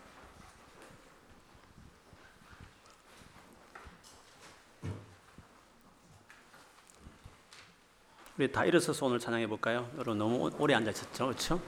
우리 8.37 8.49
다 8.49 8.63
일어서서 8.63 9.07
오늘 9.07 9.19
찬양해 9.19 9.45
볼까요? 9.47 9.91
여러분 9.95 10.17
너무 10.17 10.49
오래 10.57 10.73
앉아 10.73 10.91
있었죠, 10.91 11.25
그렇죠? 11.25 11.61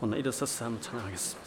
오늘 0.00 0.16
일어서서 0.16 0.64
한번 0.64 0.80
찬양하겠습니다. 0.80 1.45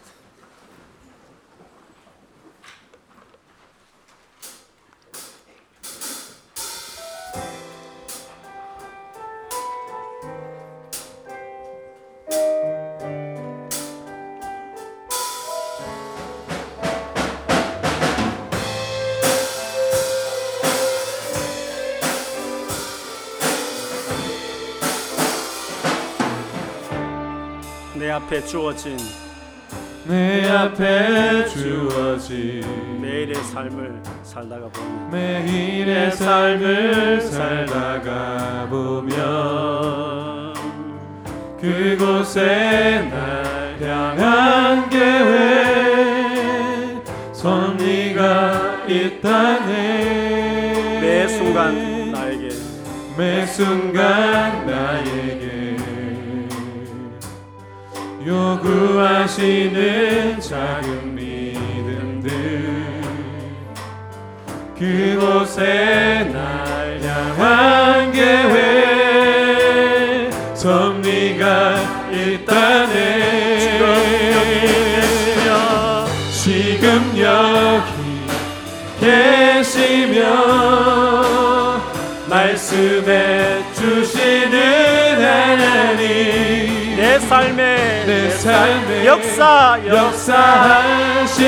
내 28.09 28.13
앞에 28.13 28.43
주어진 28.43 28.97
내 30.05 30.49
앞에 30.49 31.45
주어진 31.45 32.99
매일의 32.99 33.35
삶을 33.35 34.01
살다가 34.23 34.67
보면 34.67 35.11
매일의 35.11 36.11
삶을 36.13 37.21
살다가 37.21 38.65
보면 38.67 40.55
그곳에 41.61 43.07
날 43.11 43.77
향한 43.79 44.89
계획 44.89 45.83
섭리가 47.31 48.87
있다네 48.87 50.49
매 50.99 51.27
순간 51.27 52.11
나에게 52.11 52.49
매 53.15 53.45
순간 53.45 54.65
나에게 54.65 55.18
요구하시는 58.29 59.79
작은 60.39 61.15
믿음들. 61.15 62.29
그곳에 64.77 66.29
날 66.31 67.01
향한 67.01 68.11
계획 68.11 68.58
삶에 87.29 88.05
내 88.07 88.29
삶에 88.31 89.05
역사 89.05 89.79
역사하시는 89.85 91.41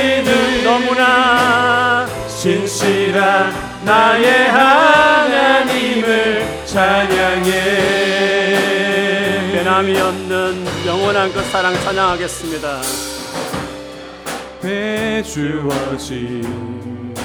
너무나 0.63 2.05
신실한 2.27 3.51
나의 3.83 4.47
하나님을 4.47 6.45
찬양해 6.67 7.51
변함이 9.53 9.99
없는 9.99 10.67
영원한 10.85 11.33
그 11.33 11.41
사랑 11.45 11.73
찬양하겠습니다. 11.73 12.81
배 14.61 15.23
주어진 15.23 17.15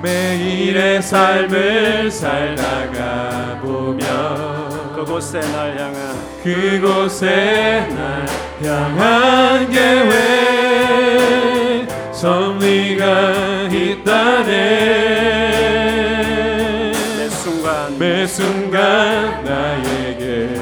매일의 0.00 1.02
삶을 1.02 2.08
살다가 2.08 3.58
보면 3.62 4.73
그곳에 4.94 5.40
날 5.40 5.76
향한 5.76 6.14
그곳에 6.44 7.88
날 7.90 8.24
향한 8.62 9.68
계획 9.68 11.88
섭리가 12.12 13.32
있다네. 13.72 14.52
매 17.18 17.28
순간 17.28 17.98
매 17.98 18.24
순간 18.26 19.42
나에게 19.44 20.54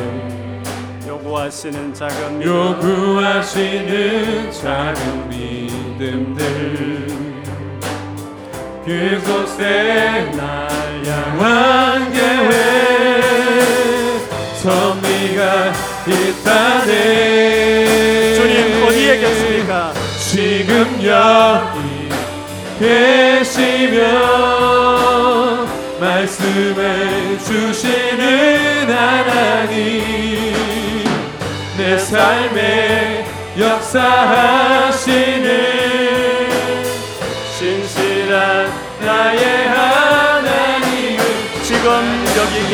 요구하시는 1.07 1.93
작은 1.93 2.39
믿음 2.39 2.51
요구하시는 2.51 4.51
작은 4.51 5.29
믿음들. 5.29 7.13
그곳에 8.85 10.31
날 10.35 10.69
향한 11.05 12.11
계획 12.13 13.82
섭리가 14.63 15.73
있다네 16.07 17.85
주님 18.37 18.87
어디에 18.87 19.19
계십니까? 19.19 19.93
지금 20.31 20.87
여기 21.05 22.09
계시며 22.79 23.99
말씀해 25.99 27.39
주시는 27.39 28.89
하나님 28.89 29.83
내 31.77 31.99
삶에 31.99 33.27
역사하시는 33.59 35.03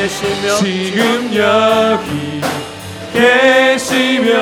계시며 0.09 0.57
지금 0.57 1.31
여기 1.35 2.41
계시며 3.13 4.33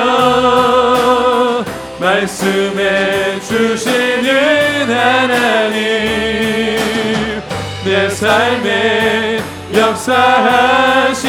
말씀해 1.99 3.39
주시는 3.41 4.89
하나님 4.89 5.77
내 7.83 8.09
삶에 8.09 9.41
역사하시는 9.75 11.27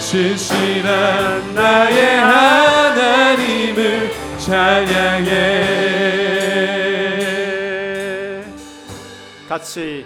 신실한 0.00 1.54
나의 1.54 2.16
하나님을 2.16 4.10
찬양해. 4.38 5.62
같이 9.48 10.04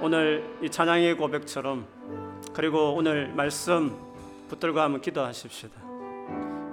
오늘 0.00 0.44
이 0.62 0.68
찬양의 0.68 1.16
고백처럼 1.16 1.86
그리고 2.52 2.94
오늘 2.94 3.28
말씀 3.28 3.96
붙들고 4.48 4.78
한번 4.78 5.00
기도하십시다. 5.00 5.74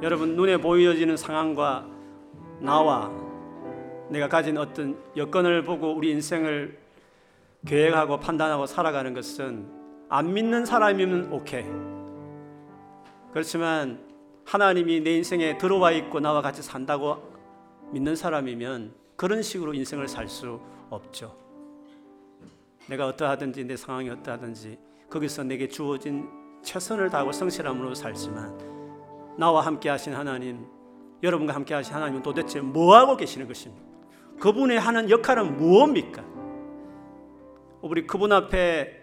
여러분 0.02 0.36
눈에 0.36 0.58
보여지는 0.58 1.16
상황과 1.16 1.86
나와 2.60 3.10
내가 4.10 4.28
가진 4.28 4.58
어떤 4.58 4.98
여건을 5.16 5.64
보고 5.64 5.94
우리 5.94 6.12
인생을 6.12 6.78
계획하고 7.66 8.20
판단하고 8.20 8.66
살아가는 8.66 9.14
것은 9.14 9.68
안 10.10 10.34
믿는 10.34 10.66
사람이면 10.66 11.32
오케이. 11.32 11.66
그렇지만 13.32 14.00
하나님이 14.46 15.00
내 15.00 15.16
인생에 15.16 15.58
들어와 15.58 15.92
있고 15.92 16.20
나와 16.20 16.42
같이 16.42 16.62
산다고 16.62 17.32
믿는 17.92 18.18
사람이면 18.18 18.94
그런 19.16 19.42
식으로 19.42 19.74
인생을 19.74 20.10
살 20.10 20.28
수 20.28 20.60
없죠. 20.90 21.43
내가 22.88 23.08
어떠하든지 23.08 23.66
내 23.66 23.78
상황이 23.78 24.10
어떠하든지 24.10 24.78
거기서 25.10 25.44
내게 25.44 25.68
주어진 25.68 26.28
최선을 26.64 27.10
다하고 27.10 27.32
성실함으로 27.32 27.94
살지만 27.96 28.58
나와 29.38 29.66
함께 29.66 29.90
하신 29.90 30.14
하나님, 30.14 30.66
여러분과 31.22 31.56
함께 31.56 31.74
하신 31.74 31.94
하나님은 31.94 32.22
도대체 32.22 32.62
뭐 32.62 32.96
하고 32.96 33.16
계시는 33.18 33.48
것입니까? 33.48 33.84
그분의 34.40 34.80
하는 34.80 35.10
역할은 35.10 35.58
무엇입니까? 35.58 36.24
우리 37.82 38.06
그분 38.06 38.32
앞에 38.32 39.02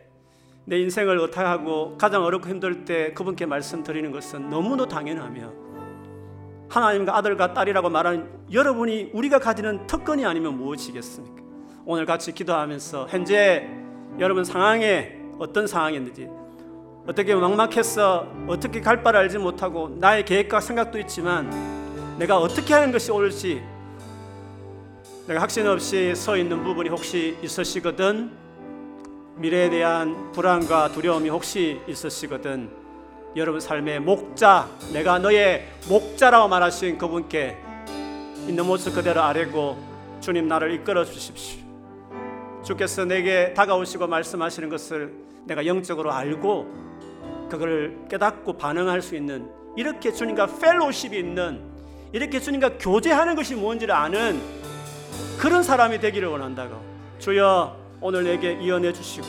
내 0.64 0.78
인생을 0.80 1.18
어떡하고 1.18 1.96
가장 1.98 2.22
어렵고 2.22 2.48
힘들 2.48 2.84
때 2.84 3.12
그분께 3.12 3.46
말씀드리는 3.46 4.10
것은 4.12 4.50
너무도 4.50 4.86
당연하며 4.86 5.52
하나님과 6.68 7.16
아들과 7.16 7.52
딸이라고 7.54 7.90
말하는 7.90 8.30
여러분이 8.52 9.10
우리가 9.12 9.40
가지는 9.40 9.86
특권이 9.86 10.24
아니면 10.24 10.56
무엇이겠습니까? 10.56 11.49
오늘 11.86 12.04
같이 12.04 12.32
기도하면서 12.32 13.08
현재 13.08 13.66
여러분 14.18 14.44
상황에 14.44 15.12
어떤 15.38 15.66
상황이었는지 15.66 16.28
어떻게 17.06 17.34
막막해서 17.34 18.26
어떻게 18.46 18.80
갈 18.80 19.02
바를 19.02 19.20
알지 19.20 19.38
못하고 19.38 19.88
나의 19.98 20.24
계획과 20.24 20.60
생각도 20.60 20.98
있지만 21.00 21.50
내가 22.18 22.38
어떻게 22.38 22.74
하는 22.74 22.92
것이 22.92 23.10
옳을지 23.10 23.62
내가 25.26 25.40
확신 25.40 25.66
없이 25.66 26.14
서 26.14 26.36
있는 26.36 26.62
부분이 26.62 26.90
혹시 26.90 27.38
있으시거든 27.42 28.30
미래에 29.36 29.70
대한 29.70 30.32
불안과 30.32 30.90
두려움이 30.92 31.30
혹시 31.30 31.80
있으시거든 31.88 32.80
여러분 33.36 33.60
삶의 33.60 34.00
목자, 34.00 34.68
내가 34.92 35.18
너의 35.20 35.68
목자라고 35.88 36.48
말하신 36.48 36.98
그분께 36.98 37.56
있는 38.48 38.66
모습 38.66 38.94
그대로 38.94 39.22
아뢰고 39.22 40.18
주님 40.20 40.48
나를 40.48 40.74
이끌어 40.74 41.04
주십시오. 41.04 41.69
주께서 42.62 43.04
내게 43.04 43.54
다가오시고 43.54 44.06
말씀하시는 44.06 44.68
것을 44.68 45.12
내가 45.44 45.64
영적으로 45.66 46.12
알고 46.12 47.48
그걸 47.50 47.96
깨닫고 48.08 48.56
반응할 48.56 49.02
수 49.02 49.16
있는 49.16 49.50
이렇게 49.76 50.12
주님과 50.12 50.46
펠로십이 50.58 51.18
있는 51.18 51.62
이렇게 52.12 52.40
주님과 52.40 52.78
교제하는 52.78 53.34
것이 53.34 53.54
뭔지를 53.54 53.94
아는 53.94 54.40
그런 55.38 55.62
사람이 55.62 56.00
되기를 56.00 56.28
원한다고 56.28 56.80
주여 57.18 57.76
오늘 58.00 58.24
내게 58.24 58.52
이언해 58.52 58.92
주시고 58.92 59.26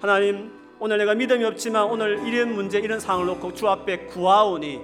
하나님 0.00 0.52
오늘 0.78 0.98
내가 0.98 1.14
믿음이 1.14 1.44
없지만 1.44 1.84
오늘 1.84 2.26
이런 2.26 2.54
문제 2.54 2.78
이런 2.78 2.98
상황을 2.98 3.26
놓고 3.26 3.54
주 3.54 3.68
앞에 3.68 4.06
구하오니 4.06 4.80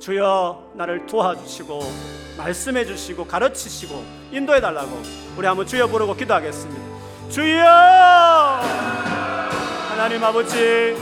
주여 0.00 0.72
나를 0.74 1.06
도와주시고 1.06 1.80
말씀해 2.38 2.84
주시고 2.84 3.26
가르치시고 3.26 4.02
인도해 4.32 4.60
달라고 4.60 5.00
우리 5.36 5.46
한번 5.46 5.66
주여 5.66 5.86
부르고 5.86 6.14
기도하겠습니다 6.16 6.93
주여! 7.30 8.60
하나님 9.88 10.22
아버지 10.22 10.96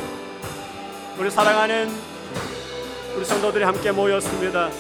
우리 1.19 1.31
사랑하는 1.31 1.93
우리 3.17 3.25
성도들이 3.25 3.65
함께 3.65 3.91
모였습니다. 3.91 4.71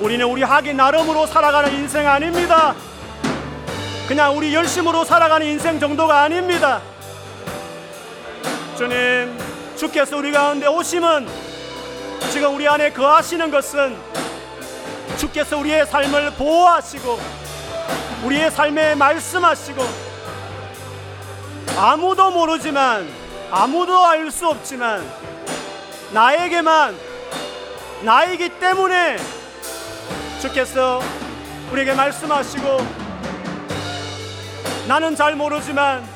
우리는 0.00 0.26
우리 0.26 0.42
하기 0.42 0.74
나름으로 0.74 1.26
살아가는 1.26 1.72
인생 1.72 2.06
아닙니다. 2.06 2.74
그냥 4.08 4.36
우리 4.36 4.54
열심으로 4.54 5.04
살아가는 5.04 5.46
인생 5.46 5.78
정도가 5.78 6.22
아닙니다. 6.22 6.82
주님, 8.76 9.38
주께서 9.76 10.16
우리 10.16 10.32
가운데 10.32 10.66
오심은 10.66 11.28
지금 12.32 12.54
우리 12.54 12.66
안에 12.66 12.92
거하시는 12.92 13.50
것은 13.50 13.96
주께서 15.16 15.58
우리의 15.58 15.86
삶을 15.86 16.32
보호하시고 16.32 17.18
우리의 18.24 18.50
삶에 18.50 18.94
말씀하시고 18.94 19.82
아무도 21.78 22.30
모르지만 22.30 23.08
아무도 23.50 24.06
알 24.06 24.30
수 24.30 24.48
없지만 24.48 25.02
나에게만 26.12 26.96
나이기 28.02 28.48
때문에 28.60 29.16
주께서 30.40 31.00
우리에게 31.72 31.94
말씀하시고 31.94 32.86
나는 34.86 35.16
잘 35.16 35.34
모르지만 35.36 36.06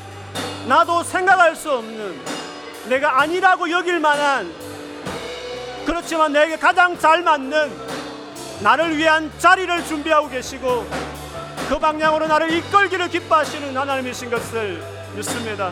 나도 0.67 1.03
생각할 1.03 1.55
수 1.55 1.71
없는 1.71 2.19
내가 2.89 3.21
아니라고 3.21 3.69
여길 3.69 3.99
만한 3.99 4.51
그렇지만 5.85 6.33
내게 6.33 6.57
가장 6.57 6.97
잘 6.99 7.21
맞는 7.21 7.71
나를 8.61 8.97
위한 8.97 9.31
자리를 9.37 9.85
준비하고 9.85 10.29
계시고 10.29 10.87
그 11.67 11.79
방향으로 11.79 12.27
나를 12.27 12.51
이끌기를 12.53 13.09
기뻐하시는 13.09 13.75
하나님이신 13.75 14.29
것을 14.29 14.83
믿습니다. 15.15 15.71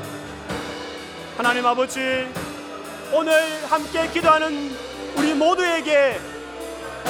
하나님 1.37 1.65
아버지 1.65 2.27
오늘 3.11 3.33
함께 3.69 4.07
기도하는 4.07 4.75
우리 5.15 5.33
모두에게 5.35 6.19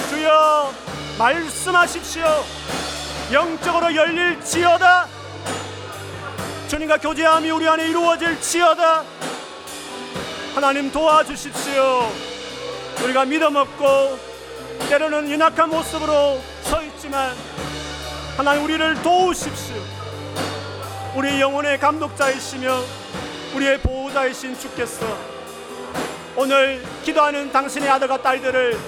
주여 0.09 0.73
말씀하십시오. 1.17 2.23
영적으로 3.31 3.95
열릴 3.95 4.41
지어다. 4.41 5.07
주님과 6.67 6.97
교제함이 6.97 7.51
우리 7.51 7.67
안에 7.67 7.87
이루어질 7.87 8.39
지어다. 8.41 9.03
하나님 10.55 10.91
도와주십시오. 10.91 12.11
우리가 13.03 13.23
믿음 13.25 13.55
없고 13.55 14.19
때로는 14.89 15.31
연약한 15.31 15.69
모습으로 15.69 16.41
서 16.63 16.83
있지만 16.83 17.33
하나님 18.35 18.63
우리를 18.63 18.99
도우십시오. 19.03 19.75
우리 21.15 21.39
영혼의 21.39 21.79
감독자이시며 21.79 22.79
우리의 23.53 23.79
보호자이신 23.79 24.57
주께서 24.57 25.05
오늘 26.35 26.83
기도하는 27.03 27.51
당신의 27.51 27.87
아들과 27.91 28.23
딸들을 28.23 28.79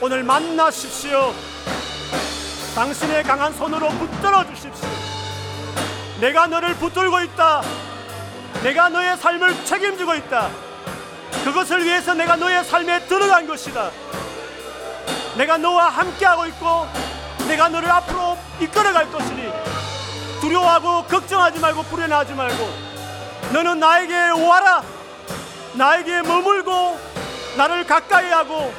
오늘 0.00 0.24
만나십시오. 0.24 1.32
당신의 2.74 3.22
강한 3.22 3.52
손으로 3.52 3.88
붙들어 3.90 4.44
주십시오. 4.52 4.88
내가 6.20 6.48
너를 6.48 6.74
붙들고 6.74 7.20
있다. 7.20 7.62
내가 8.64 8.88
너의 8.88 9.16
삶을 9.16 9.64
책임지고 9.64 10.16
있다. 10.16 10.50
그것을 11.44 11.84
위해서 11.84 12.14
내가 12.14 12.34
너의 12.34 12.64
삶에 12.64 13.06
들어간 13.06 13.46
것이다. 13.46 13.92
내가 15.36 15.56
너와 15.56 15.88
함께하고 15.88 16.46
있고 16.46 16.88
내가 17.46 17.68
너를 17.68 17.88
앞으로 17.88 18.17
이끌어갈 18.60 19.10
것이니 19.10 19.52
두려워하고 20.40 21.04
걱정하지 21.04 21.60
말고 21.60 21.82
불안하지 21.84 22.34
말고 22.34 22.68
너는 23.52 23.78
나에게 23.78 24.14
와라. 24.30 24.82
나에게 25.74 26.22
머물고 26.22 26.98
나를 27.56 27.86
가까이 27.86 28.30
하고 28.30 28.72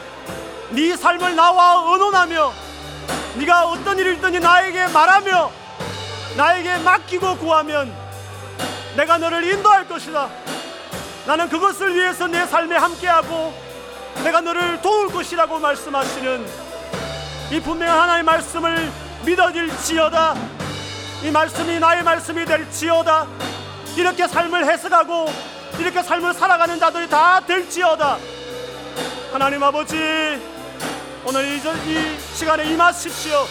네 0.70 0.96
삶을 0.96 1.36
나와 1.36 1.92
의논하며 1.92 2.54
네가 3.36 3.68
어떤 3.68 3.98
일을 3.98 4.16
있든지 4.16 4.40
나에게 4.40 4.88
말하며 4.88 5.52
나에게 6.36 6.78
맡기고 6.80 7.38
구하면 7.38 7.94
내가 8.96 9.18
너를 9.18 9.44
인도할 9.44 9.88
것이다. 9.88 10.30
나는 11.26 11.48
그것을 11.48 11.96
위해서 11.96 12.28
내 12.28 12.46
삶에 12.46 12.76
함께하고 12.76 13.54
내가 14.24 14.42
너를 14.42 14.82
도울 14.82 15.10
것이라고 15.10 15.60
말씀하시는 15.60 16.46
이 17.52 17.60
분명한 17.60 18.00
하나의 18.00 18.24
말씀을 18.24 18.92
믿어질지어다. 19.26 20.36
이 21.24 21.32
말씀이 21.32 21.80
나의 21.80 22.03
말씀이 22.03 22.45
될지어다. 22.45 23.28
이렇게 23.95 24.28
삶을 24.28 24.65
해석하고 24.65 25.28
이렇게 25.78 26.01
삶을 26.01 26.34
살아가는 26.34 26.80
자들이 26.80 27.09
다 27.09 27.41
될지어다. 27.45 28.17
하나님 29.32 29.61
아버지 29.63 29.95
오늘 31.26 31.45
이, 31.45 31.57
이 31.57 32.20
시간에 32.34 32.65
임하십시오. 32.72 33.45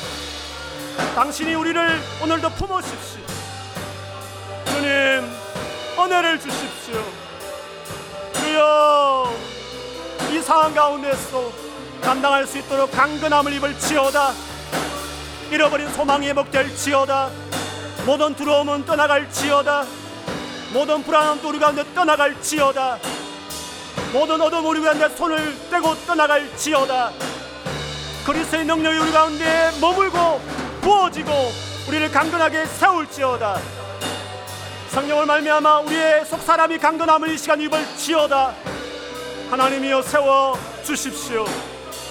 당신이 1.14 1.54
우리를 1.54 2.00
오늘도 2.22 2.50
품으십시오. 2.50 3.20
주님 4.66 5.30
은혜를 5.98 6.40
주십시오. 6.40 7.04
주여 8.34 9.34
이 10.30 10.40
상황 10.40 10.74
가운데서 10.74 11.52
감당할 12.02 12.46
수 12.46 12.58
있도록 12.58 12.90
강건함을 12.92 13.52
입을 13.54 13.78
지어다 13.78 14.32
잃어버린 15.50 15.90
소망이 15.94 16.28
회복될지어다. 16.28 17.30
모든 18.04 18.34
두려움은 18.34 18.84
떠나갈지어다. 18.84 19.86
모든 20.72 21.02
불안함 21.02 21.40
우리 21.44 21.58
가운데 21.58 21.82
떠나갈지어다. 21.94 22.98
모든 24.12 24.40
어둠 24.40 24.66
우리 24.66 24.80
가운데 24.82 25.08
손을 25.08 25.56
떼고 25.70 25.94
떠나갈지어다. 26.06 27.12
그리스의 28.26 28.64
능력이 28.66 28.98
우리 28.98 29.12
가운데 29.12 29.70
머물고 29.80 30.40
부어지고 30.82 31.32
우리를 31.88 32.10
강건하게 32.10 32.66
세울지어다. 32.66 33.58
성령을 34.90 35.26
말미암아 35.26 35.80
우리의 35.80 36.26
속 36.26 36.42
사람이 36.42 36.78
강건함을 36.78 37.30
이 37.30 37.38
시간 37.38 37.60
입을지어다. 37.60 38.54
하나님이여 39.50 40.02
세워 40.02 40.58
주십시오. 40.84 41.46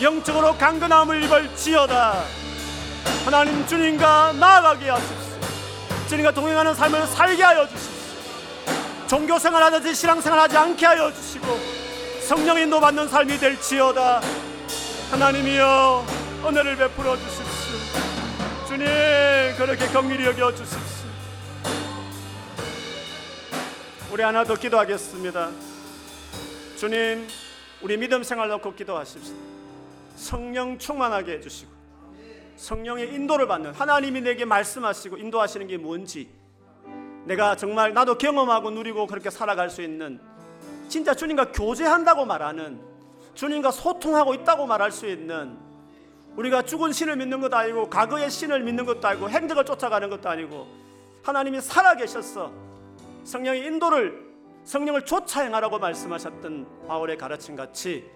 영적으로 0.02 0.56
강건함을 0.58 1.24
입을지어다 1.24 2.47
하나님 3.26 3.66
주님과 3.68 4.34
나아가게 4.34 4.90
하십시오. 4.90 5.38
주님과 6.10 6.32
동행하는 6.32 6.74
삶을 6.74 7.08
살게 7.08 7.44
하여 7.44 7.68
주십시오. 7.68 7.98
종교 9.08 9.38
생활 9.40 9.64
하듯이 9.64 9.96
신앙 9.96 10.22
생활 10.22 10.40
하지 10.40 10.58
않게 10.58 10.86
하여 10.86 11.14
주시고 11.14 11.60
성령 12.28 12.58
인도 12.60 12.80
받는 12.80 13.08
삶이 13.08 13.38
될지어다. 13.38 14.22
하나님이여 15.12 16.06
은혜를 16.46 16.76
베풀어 16.76 17.16
주십시오. 17.18 17.78
주님 18.68 18.86
그렇게 19.58 19.88
경일히 19.88 20.26
여겨 20.26 20.56
주십시오. 20.56 21.08
우리 24.12 24.24
하나 24.24 24.44
더 24.44 24.56
기도하겠습니다. 24.56 25.52
주님, 26.78 27.28
우리 27.82 27.98
믿음 27.98 28.24
생활 28.24 28.50
놓고 28.50 28.74
기도하십시오. 28.74 29.36
성령 30.16 30.78
충만하게 30.78 31.34
해주시고 31.34 31.77
성령의 32.58 33.14
인도를 33.14 33.48
받는 33.48 33.74
하나님이 33.74 34.22
내게 34.22 34.44
말씀하시고 34.44 35.18
인도하시는 35.18 35.68
게 35.68 35.78
뭔지 35.78 36.30
내가 37.26 37.56
정말 37.56 37.94
나도 37.94 38.18
경험하고 38.18 38.72
누리고 38.72 39.06
그렇게 39.06 39.30
살아갈 39.30 39.70
수 39.70 39.82
있는 39.82 40.20
진짜 40.90 41.14
주님과 41.14 41.52
교제한다고 41.52 42.26
말하는 42.26 42.82
주님과 43.36 43.72
소통하고 43.72 44.34
있다고 44.34 44.66
말할 44.66 44.92
수 44.92 45.06
있는 45.06 45.58
우리가 46.36 46.64
죽은 46.64 46.92
신을 46.92 47.16
믿는 47.18 47.42
것도 47.42 47.56
아니고 47.56 47.90
과거의 47.90 48.30
신을 48.30 48.64
믿는 48.64 48.86
것도 48.86 49.08
아니고 49.08 49.30
행적을 49.30 49.66
쫓아가는 49.66 50.10
것도 50.10 50.30
아니고 50.30 50.68
하나님이 51.24 51.62
살아계셨어 51.62 52.52
성령의 53.24 53.66
인도를 53.66 54.26
성령을 54.64 55.04
쫓아 55.06 55.42
행하라고 55.42 55.78
말씀하셨던 55.80 56.88
바울의 56.88 57.18
가르침 57.18 57.56
같이 57.56 58.10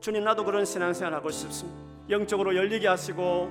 주님 0.00 0.24
나도 0.24 0.44
그런 0.44 0.64
신앙생활 0.64 1.14
하고 1.14 1.30
싶습니다. 1.30 1.93
영적으로 2.10 2.54
열리게 2.54 2.86
하시고 2.88 3.50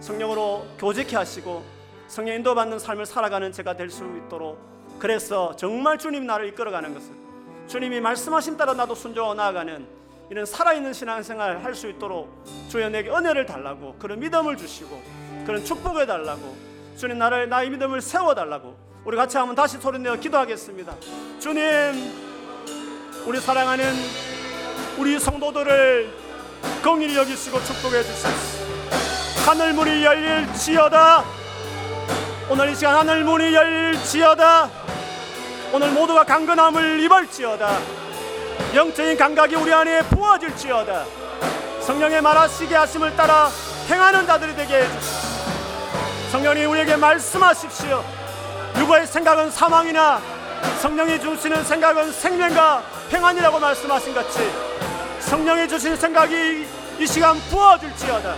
성령으로 0.00 0.66
교제케 0.78 1.16
하시고 1.16 1.62
성령 2.08 2.34
인도받는 2.36 2.78
삶을 2.78 3.06
살아가는 3.06 3.50
제가 3.52 3.76
될 3.76 3.90
수 3.90 4.04
있도록 4.26 4.58
그래서 4.98 5.54
정말 5.56 5.98
주님 5.98 6.26
나를 6.26 6.48
이끌어가는 6.48 6.92
것을 6.94 7.10
주님이 7.66 8.00
말씀하신 8.00 8.56
따라 8.56 8.74
나도 8.74 8.94
순종하고 8.94 9.34
나아가는 9.34 9.86
이런 10.30 10.44
살아있는 10.46 10.92
신앙생활 10.92 11.62
할 11.64 11.74
수 11.74 11.88
있도록 11.88 12.44
주여 12.68 12.88
내게 12.90 13.10
은혜를 13.10 13.46
달라고 13.46 13.94
그런 13.98 14.18
믿음을 14.20 14.56
주시고 14.56 15.00
그런 15.46 15.64
축복을 15.64 16.06
달라고 16.06 16.56
주님 16.96 17.18
나를 17.18 17.48
나의 17.48 17.70
믿음을 17.70 18.00
세워달라고 18.00 18.76
우리 19.04 19.16
같이 19.16 19.36
한번 19.36 19.54
다시 19.54 19.78
소리내어 19.78 20.16
기도하겠습니다. 20.16 20.94
주님 21.38 21.62
우리 23.26 23.38
사랑하는 23.40 23.84
우리 24.98 25.18
성도들을 25.18 26.23
공일히 26.82 27.16
여기시고 27.16 27.62
축복해 27.64 28.02
주시옵소서. 28.02 28.64
하늘 29.46 29.72
문이 29.72 30.04
열릴지어다. 30.04 31.24
오늘 32.48 32.70
이 32.70 32.74
시간 32.74 32.96
하늘 32.96 33.24
문이 33.24 33.54
열릴지어다. 33.54 34.70
오늘 35.72 35.90
모두가 35.90 36.24
강건함을 36.24 37.00
입을지어다. 37.00 37.78
영적인 38.74 39.16
감각이 39.16 39.54
우리 39.56 39.72
안에 39.72 40.02
부어질지어다. 40.02 41.04
성령의 41.80 42.22
말하시게 42.22 42.74
하심을 42.74 43.16
따라 43.16 43.50
행하는 43.88 44.26
자들이 44.26 44.54
되게 44.56 44.76
해주시옵소서. 44.76 45.34
성령이 46.32 46.64
우리에게 46.64 46.96
말씀하십시오. 46.96 48.04
누구의 48.74 49.06
생각은 49.06 49.50
사망이나 49.50 50.20
성령이 50.80 51.20
주시는 51.20 51.64
생각은 51.64 52.12
생명과 52.12 52.82
평안이라고 53.10 53.58
말씀하신 53.58 54.14
같이 54.14 54.50
성령이 55.26 55.66
주신 55.68 55.96
생각이 55.96 56.66
이 56.98 57.06
시간 57.06 57.38
부어질지어다. 57.50 58.34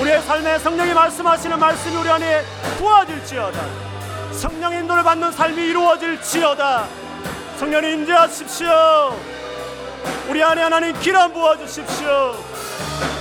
우리의 0.00 0.22
삶에 0.22 0.58
성령이 0.58 0.94
말씀하시는 0.94 1.58
말씀이 1.58 1.96
우리 1.96 2.08
안에 2.08 2.42
부어질지어다. 2.78 3.60
성령 4.32 4.72
인도를 4.72 5.02
받는 5.02 5.32
삶이 5.32 5.62
이루어질지어다. 5.62 6.86
성령이 7.58 7.92
인도하십시오. 7.92 9.16
우리 10.28 10.42
안에 10.42 10.62
하나님 10.62 10.98
기름 11.00 11.32
부어주십시오. 11.32 12.34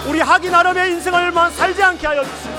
우리 0.07 0.19
하기 0.21 0.49
나름의 0.49 0.91
인생을만 0.91 1.51
살지 1.51 1.83
않게 1.83 2.07
하여 2.07 2.23
주십시오. 2.23 2.51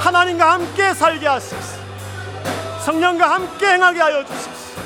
하나님과 0.00 0.52
함께 0.52 0.92
살게 0.94 1.26
하십시오. 1.26 1.82
성령과 2.84 3.30
함께 3.30 3.66
행하게 3.68 4.00
하여 4.00 4.24
주십시오. 4.24 4.82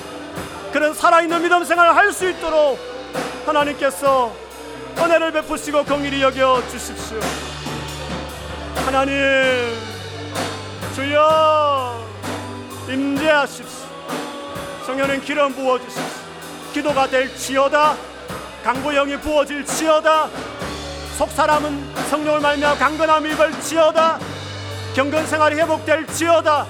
그런 0.73 0.93
살아있는 0.93 1.43
믿음 1.43 1.65
생활을 1.65 1.97
할 1.97 2.13
수 2.13 2.29
있도록 2.29 2.79
하나님께서 3.47 4.46
은혜를 4.99 5.33
베푸시고 5.33 5.85
공일히 5.85 6.23
여겨 6.23 6.63
주십시오. 6.71 7.19
하나님 8.85 9.15
주여 10.95 12.07
임재하십시오. 12.89 13.87
성령은 14.87 15.21
기름 15.21 15.53
부어 15.55 15.79
주십시오. 15.79 16.27
기도가 16.73 17.07
될지어다 17.07 17.97
강구영이 18.63 19.19
부어질지어다 19.21 20.29
속 21.17 21.31
사람은 21.31 21.95
성령을 22.11 22.41
말며 22.41 22.75
강건함이 22.75 23.31
입을지어다 23.33 24.19
경건 24.95 25.27
생활이 25.27 25.57
회복될지어다 25.57 26.67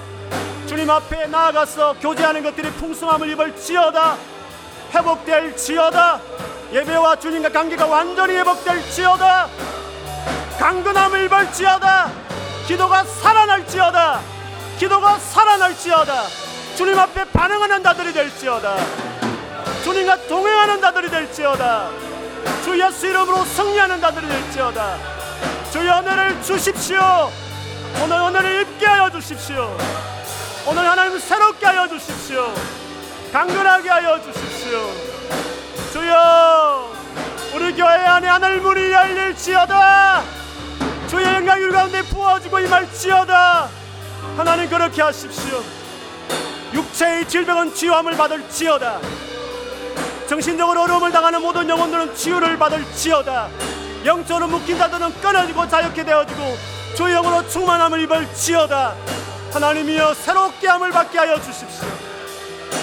주님 0.67 0.89
앞에 0.89 1.27
나아가서 1.27 1.95
교제하는 1.99 2.43
것들이 2.43 2.69
풍성함을 2.71 3.29
입을지어다 3.31 4.15
회복될지어다 4.93 6.21
예배와 6.71 7.15
주님과 7.17 7.49
관계가 7.49 7.85
완전히 7.85 8.35
회복될지어다. 8.35 9.47
강건함을 10.59 11.25
입을지어다. 11.25 12.11
기도가 12.67 13.03
살아날지어다. 13.03 14.19
기도가 14.77 15.17
살아날지어다. 15.17 16.23
주님 16.75 16.99
앞에 16.99 17.25
반응하는 17.31 17.83
자들이 17.83 18.13
될지어다. 18.13 18.75
주님과 19.83 20.27
동행하는 20.27 20.81
자들이 20.81 21.09
될지어다. 21.09 21.89
주 22.63 22.79
예수 22.79 23.07
이름으로 23.07 23.45
승리하는 23.45 24.01
자들이 24.01 24.27
될지어다. 24.27 24.97
주의 25.71 25.89
은혜를 25.89 26.43
주십시오. 26.43 27.31
오늘 28.03 28.17
은혜를 28.17 28.61
입게 28.61 28.85
하여 28.85 29.09
주십시오. 29.09 29.75
오늘 30.67 30.87
하나님 30.87 31.17
새롭게 31.17 31.65
하여 31.65 31.87
주십시오. 31.87 32.53
강건하게 33.31 33.89
하여 33.89 34.21
주십시오 34.21 35.16
주여 35.91 36.91
우리 37.55 37.73
교회 37.73 37.87
안에 37.87 38.27
하늘 38.27 38.61
문이 38.61 38.91
열릴지어다. 38.91 40.23
주의 41.07 41.25
영광 41.25 41.61
이 41.61 41.69
가운데 41.69 42.01
부어지고 42.03 42.59
임할지어다. 42.59 43.69
하나님 44.35 44.69
그렇게 44.69 45.01
하십시오. 45.01 45.63
육체의 46.73 47.27
질병은 47.27 47.73
치유함을 47.73 48.17
받을지어다. 48.17 48.99
정신적으로 50.27 50.83
어려움을 50.83 51.11
당하는 51.11 51.41
모든 51.41 51.69
영혼들은 51.69 52.13
치유를 52.15 52.57
받을지어다. 52.57 53.49
영적으로 54.05 54.47
묶인 54.47 54.77
자들은 54.77 55.21
끊어지고 55.21 55.67
자유케 55.67 56.03
되어지고 56.03 56.57
주의 56.95 57.13
영으로 57.13 57.47
충만함을 57.47 58.01
입을지어다. 58.01 58.93
하나님이여 59.53 60.13
새롭게 60.13 60.67
함을 60.67 60.91
받게 60.91 61.17
하여 61.17 61.41
주십시오. 61.41 61.87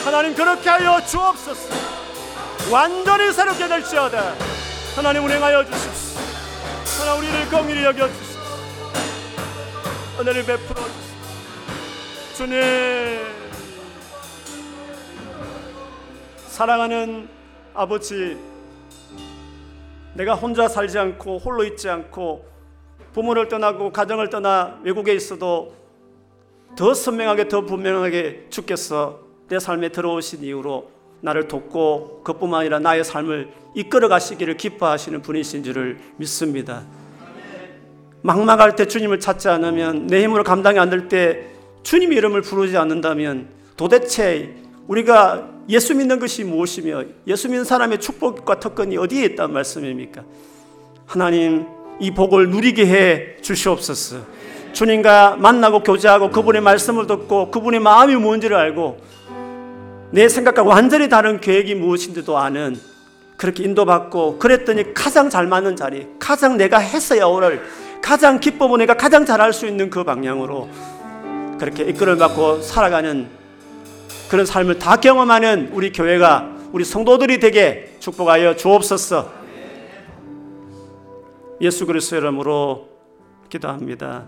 하나님 0.05 0.35
그렇게 0.35 0.69
하여 0.69 1.01
주옵소서 1.05 2.04
완전히 2.71 3.33
새롭게 3.33 3.69
될지어다. 3.69 4.35
하나님 4.97 5.25
운행하여 5.25 5.65
주십시오. 5.65 6.21
하나 7.01 7.15
우리를 7.15 7.49
공일히 7.51 7.85
여겨 7.85 8.09
주십시오. 8.09 8.41
은혜를 10.21 10.45
베풀어 10.45 10.83
주십시오. 10.85 11.05
주님 12.37 13.21
사랑하는 16.47 17.29
아버지 17.75 18.39
내가 20.15 20.35
혼자 20.35 20.69
살지 20.69 20.99
않고 20.99 21.39
홀로 21.39 21.65
있지 21.65 21.89
않고 21.89 22.47
부모를 23.13 23.49
떠나고 23.49 23.93
가정을 23.93 24.31
떠나 24.31 24.79
외국에 24.85 25.15
있어도 25.15 25.75
더 26.77 26.95
선명하게 26.95 27.49
더 27.49 27.63
분명하게 27.63 28.47
주께서 28.51 29.21
내 29.49 29.59
삶에 29.59 29.91
들어오신 29.91 30.43
이후로 30.43 30.94
나를 31.25 31.49
돕고 31.49 32.21
그뿐만 32.23 32.61
아니라 32.61 32.79
나의 32.81 33.03
삶을 33.03 33.49
이끌어 33.75 34.09
가시기를 34.09 34.59
기뻐하시는 34.59 35.23
분이신 35.23 35.65
줄을 35.65 35.99
믿습니다. 36.19 36.83
막막할 38.23 38.77
때 38.77 38.87
주님을 38.87 39.21
찾지 39.21 39.49
않으면 39.49 40.07
내 40.07 40.23
힘으로 40.23 40.45
감당이 40.45 40.79
안 40.79 40.91
될 40.91 41.09
때 41.09 41.47
주님 41.83 42.13
이름을 42.13 42.43
부르지 42.43 42.77
않는다면 42.77 43.49
도대체 43.77 44.55
우리가 44.87 45.49
예수 45.71 45.95
믿는 45.95 46.19
것이 46.19 46.45
무엇이며 46.45 47.05
예수 47.27 47.49
믿는 47.49 47.65
사람의 47.65 48.01
축복과 48.01 48.61
특권이 48.61 48.97
어디에 48.99 49.25
있단 49.25 49.51
말씀입니까? 49.53 50.23
하나님 51.07 51.67
이 52.01 52.11
복을 52.11 52.51
누리게 52.51 52.87
해 52.87 53.37
주시옵소서. 53.41 54.19
주님과 54.73 55.37
만나고 55.37 55.83
교제하고 55.83 56.31
그분의 56.31 56.61
말씀을 56.61 57.07
듣고 57.07 57.51
그분의 57.51 57.81
마음이 57.81 58.17
뭔지를 58.17 58.57
알고 58.57 58.99
내 60.15 60.29
생각과 60.29 60.63
완전히 60.63 61.09
다른 61.09 61.41
계획이 61.41 61.75
무엇인지도 61.75 62.39
아는 62.39 62.79
그렇게 63.37 63.65
인도받고 63.65 64.39
그랬더니 64.39 64.95
가장 64.95 65.29
잘 65.29 65.49
맞는 65.49 65.75
자리, 65.75 66.07
가장 66.21 66.57
내가 66.57 66.79
했어야 66.79 67.27
오늘 67.27 67.65
가장 68.01 68.39
기쁨을 68.39 68.79
내가 68.79 68.97
가장 68.97 69.27
잘할 69.27 69.53
수 69.53 69.67
있는 69.67 69.91
그 69.91 70.05
방향으로 70.05 70.69
그렇게 71.59 71.83
이끌어 71.83 72.17
갖고 72.17 72.61
살아가는 72.61 73.27
그런 74.31 74.47
삶을 74.47 74.79
다 74.79 75.01
경험하는 75.01 75.71
우리 75.73 75.91
교회가 75.91 76.49
우리 76.71 76.85
성도들이 76.85 77.41
되게 77.41 77.97
축복하여 77.99 78.55
주옵소서. 78.55 79.33
예수 81.61 81.87
그리스도 81.87 82.19
이름으로 82.19 82.89
기도합니다. 83.49 84.27